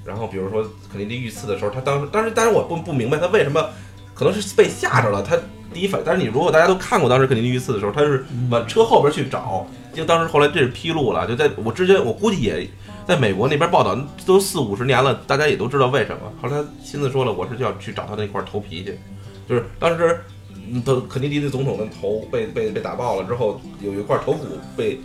[0.05, 3.69] 然后比如说肯尼迪遇刺的时候，他当时当时当然我不不明白他为什么，
[4.13, 5.37] 可能是被吓着了，他
[5.73, 12.65] 第一反应，但是你如果大家都看过当时肯尼迪遇刺的时候，他是往车后边去找，就当时后来这是披露了，就在我之前我估计也
[13.05, 16.31] 在美国那边报道都四五十年了，大家也都知道为什么。
[16.41, 18.97] 后来他亲自说了，我是要去找他那块头皮去，
[19.49, 20.21] 就是当时。
[20.69, 24.45] 嗯，都肯尼迪的总统的头被被被打爆了之后，有一块头骨
[24.75, 24.99] 被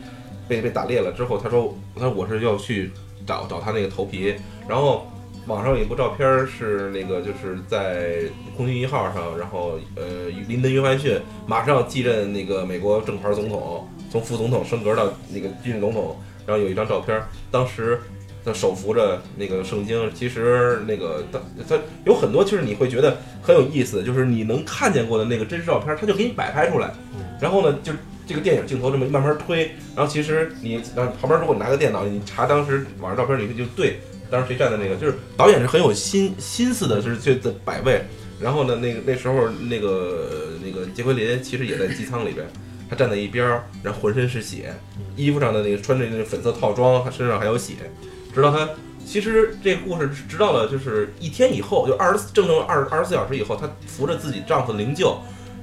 [0.48, 2.90] 被被打裂了之后，他说他说我是要去
[3.26, 4.34] 找找他那个头皮，
[4.68, 5.06] 然后
[5.46, 8.22] 网上有一部照片是那个就是在
[8.56, 18.00] 空军一号上，然后呃林登·约翰逊马上继任那个美国正牌总统，从副总统升格到那个军事总统，然后有一张照片，当时
[18.44, 21.38] 他手扶着那个圣经，其实那个他
[21.68, 26.92] 他有很多，就是你会觉得很有意思，就是你能看见过的那个真实照片儿，他就给你摆拍出来，
[27.40, 27.92] 然后呢，就
[28.26, 38.02] 这个电影镜头这么慢慢推，然后其实你然后旁边如果你拿个电脑，你查当时网上照片，你就对当时谁站的那个，就是导演是很有心心思的，是去的摆位。
[38.40, 42.44] 然后呢，那个那时候那个那个杰奎琳其实也在机舱里边，
[42.90, 44.74] 他站在一边儿，然后浑身是血，
[45.14, 47.74] 衣服上的那个穿着那个粉色套装，他身上还有血，
[48.34, 48.68] 直到他。
[49.04, 55.16] 其实这个故事直到了就是一天以后，就二十整整二二十四小时以后，她扶着自己丈夫的灵柩，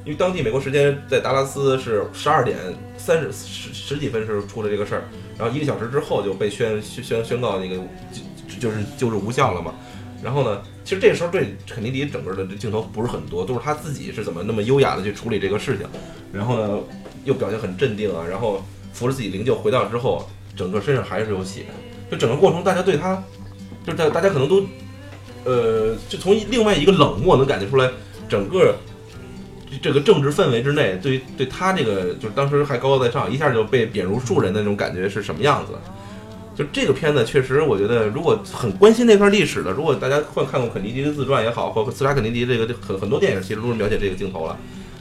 [0.03, 2.57] 因为当地美国时间在达拉斯是十二点
[2.97, 5.03] 三十十十几分时候出了这个事儿，
[5.37, 9.73] 然后一个小时之后就被宣宣宣宣告那个就就是救治无效了嘛。
[10.21, 15.87] 然后呢，其实这时候对肯尼迪整个的这镜头不是很多，都是他自己是怎么那么优雅的去处理这个事情，
[16.33, 16.77] 然后呢
[17.23, 18.61] 又表现很镇定啊，然后
[18.91, 21.67] 扶着自己灵柩回到之后，整个身上还是有血，
[22.09, 23.21] 就整个过程大家对他，
[23.85, 24.63] 就是大大家可能都，
[25.43, 27.89] 呃，就从另外一个冷漠能感觉出来，
[28.27, 28.75] 整个
[29.81, 35.73] 这个政治氛围之内，对对他这个就是当时还高高在上，一下就被贬如庶人的那种感觉是什么样子？
[36.55, 44.57] 就这个片子确实，我觉得如果很关心那段历史的，如果大家看看过肯尼迪的自传也好，或者刺杀肯尼迪这个很很多电影其实都是描写这个镜头了，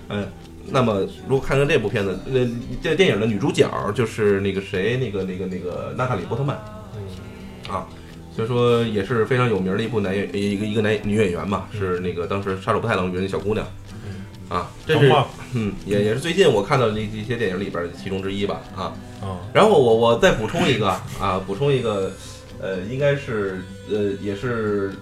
[0.08, 0.26] 嗯。
[0.70, 2.46] 那么如果看看这部片子，呃，
[2.82, 6.58] 这电影的女主角就是那个谁，那个那个那个娜塔莉波特曼，
[7.68, 7.86] 啊，
[8.34, 13.66] 所以说也是非常有名的一部男演一个一个男女演员嘛，是那个当时杀手不太冷里面的小姑娘，
[14.48, 15.12] 啊，这是？
[15.54, 18.92] 嗯，也也是最近我看到的一一些电影里边的其中之一吧，啊，
[19.22, 20.88] 嗯，然后我我再补充一个
[21.20, 22.12] 啊，补充一个，
[22.60, 24.92] 呃，应该是呃也是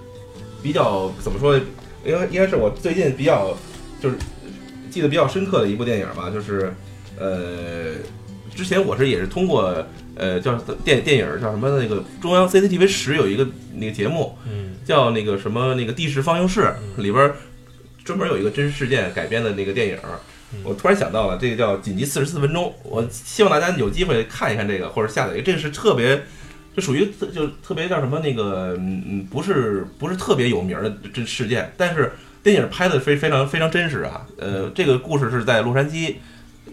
[0.62, 1.56] 比较怎么说，
[2.04, 3.56] 应该应该是我最近比较
[4.00, 4.16] 就是
[4.90, 6.72] 记得比较深刻的一部电影吧，就是
[7.18, 7.94] 呃
[8.54, 9.84] 之前我是也是通过
[10.16, 17.36] 呃叫电电影叫什么那个中央 CCTV 十有一个那个节目，嗯叫那个什么那个地势放映室里边儿
[18.04, 19.98] 专门有一个真实事件改编的那个电影
[20.62, 26.22] 我突然想到了，这个叫《紧急四十四分钟》，我希望大家有机会看一看这个，或者下载一个，这个是特别。
[26.74, 32.12] 就属于特就特别叫什么那个嗯嗯不是不是特别有名儿的这事件，但是
[32.42, 34.26] 电影拍的非非常非常真实啊。
[34.36, 36.16] 呃，这个故事是在洛杉矶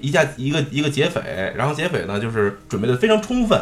[0.04, 1.22] 一架一个一个劫匪，
[1.56, 3.58] 然后劫匪呢就是准备的非常充分，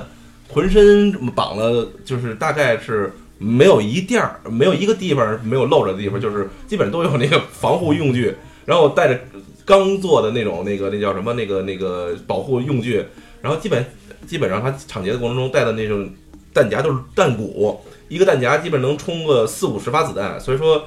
[0.49, 8.33] 浑身绑了，就是大概是没有一垫儿，没有一个地方没有露着的地方，就是基本都有那个防护用具，
[8.65, 9.19] 然后带着
[9.63, 13.05] 刚做的那种那个那叫什么那个那个保护用具，
[13.43, 13.85] 然后基本
[14.25, 16.09] 基本上他抢劫的过程中带的那种
[16.51, 17.79] 弹夹都是弹鼓，
[18.09, 20.85] 一个弹夹基本能充个四五十发子弹，所以说。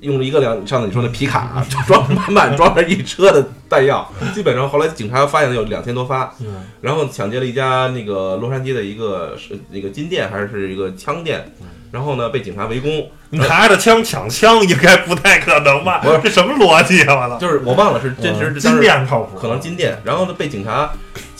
[0.00, 6.46] 用了一个两，上次你说那皮卡，就 装满满装着一车的弹药，基本上后来警察发现有两千多发，嗯
[6.80, 11.52] 然后抢劫了一家那个洛杉矶的一个是那个金店还是一个枪店，
[11.92, 16.00] 然后呢被警察围攻，拿着枪抢枪应该不太可能吧？
[16.02, 17.14] 不是这什么逻辑啊！
[17.14, 20.90] 我操，就是我忘了是真实嗯金店靠谱，可能金店，然后呢被警察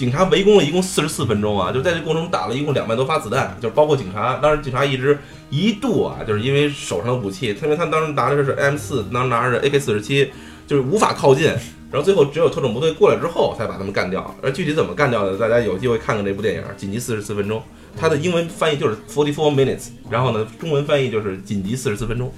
[0.01, 5.18] 警察围攻了一共四十四分钟啊，就在这过程中打了一共两万多发子弹，就是包括警察，当时警察一直
[5.51, 10.30] 一度啊，就是因为手上的武器，因为他当时拿的是 M 四，当时拿着 AK 四十七，
[10.66, 11.48] 就是无法靠近，
[11.92, 17.59] 然后最后只有特种部队过来之后才把他们干掉，而具体怎么干掉的，大家有机会看看这部电影《紧急四十四分钟》，
[18.01, 22.32] 它的英文翻译就是 Forty Four Minutes，然后呢中文翻译就是紧急四十四分钟，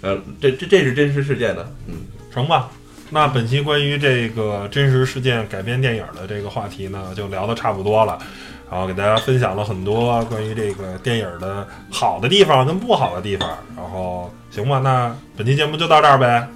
[0.00, 1.94] 呃，这这这是真实事件的，嗯。
[2.32, 2.70] 成吧？
[3.12, 8.18] 那本期关于这个真实事件改编电影的这个话题呢，就聊得差不多了。
[8.70, 13.46] 然后给大家分享了很多关于这个电影的好的地方跟不好的地方。
[13.76, 16.48] 然后行吧，那本期节目就到这儿呗，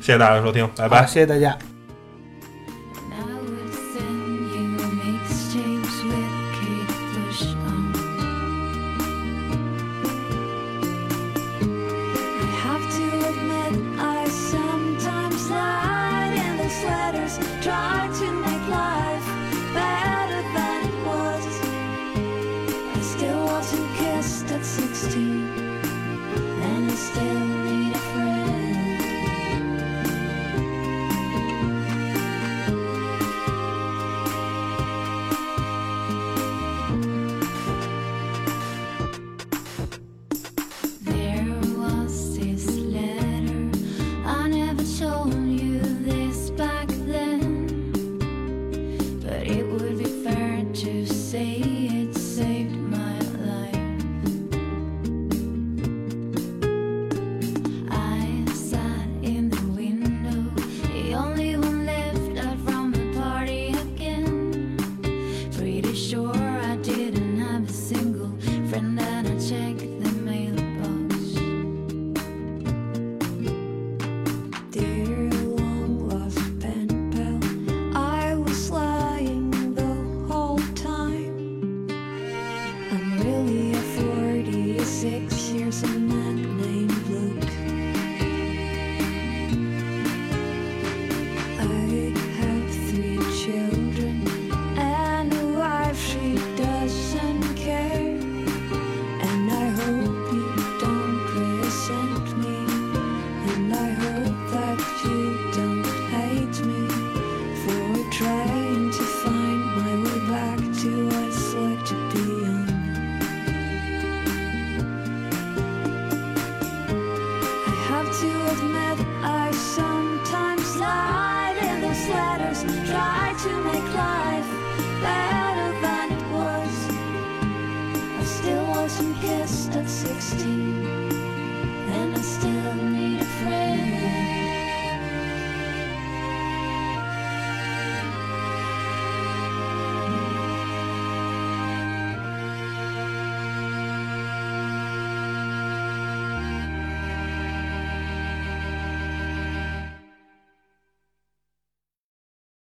[0.00, 1.04] 谢谢大家收听，拜拜。
[1.04, 1.58] 谢谢大家。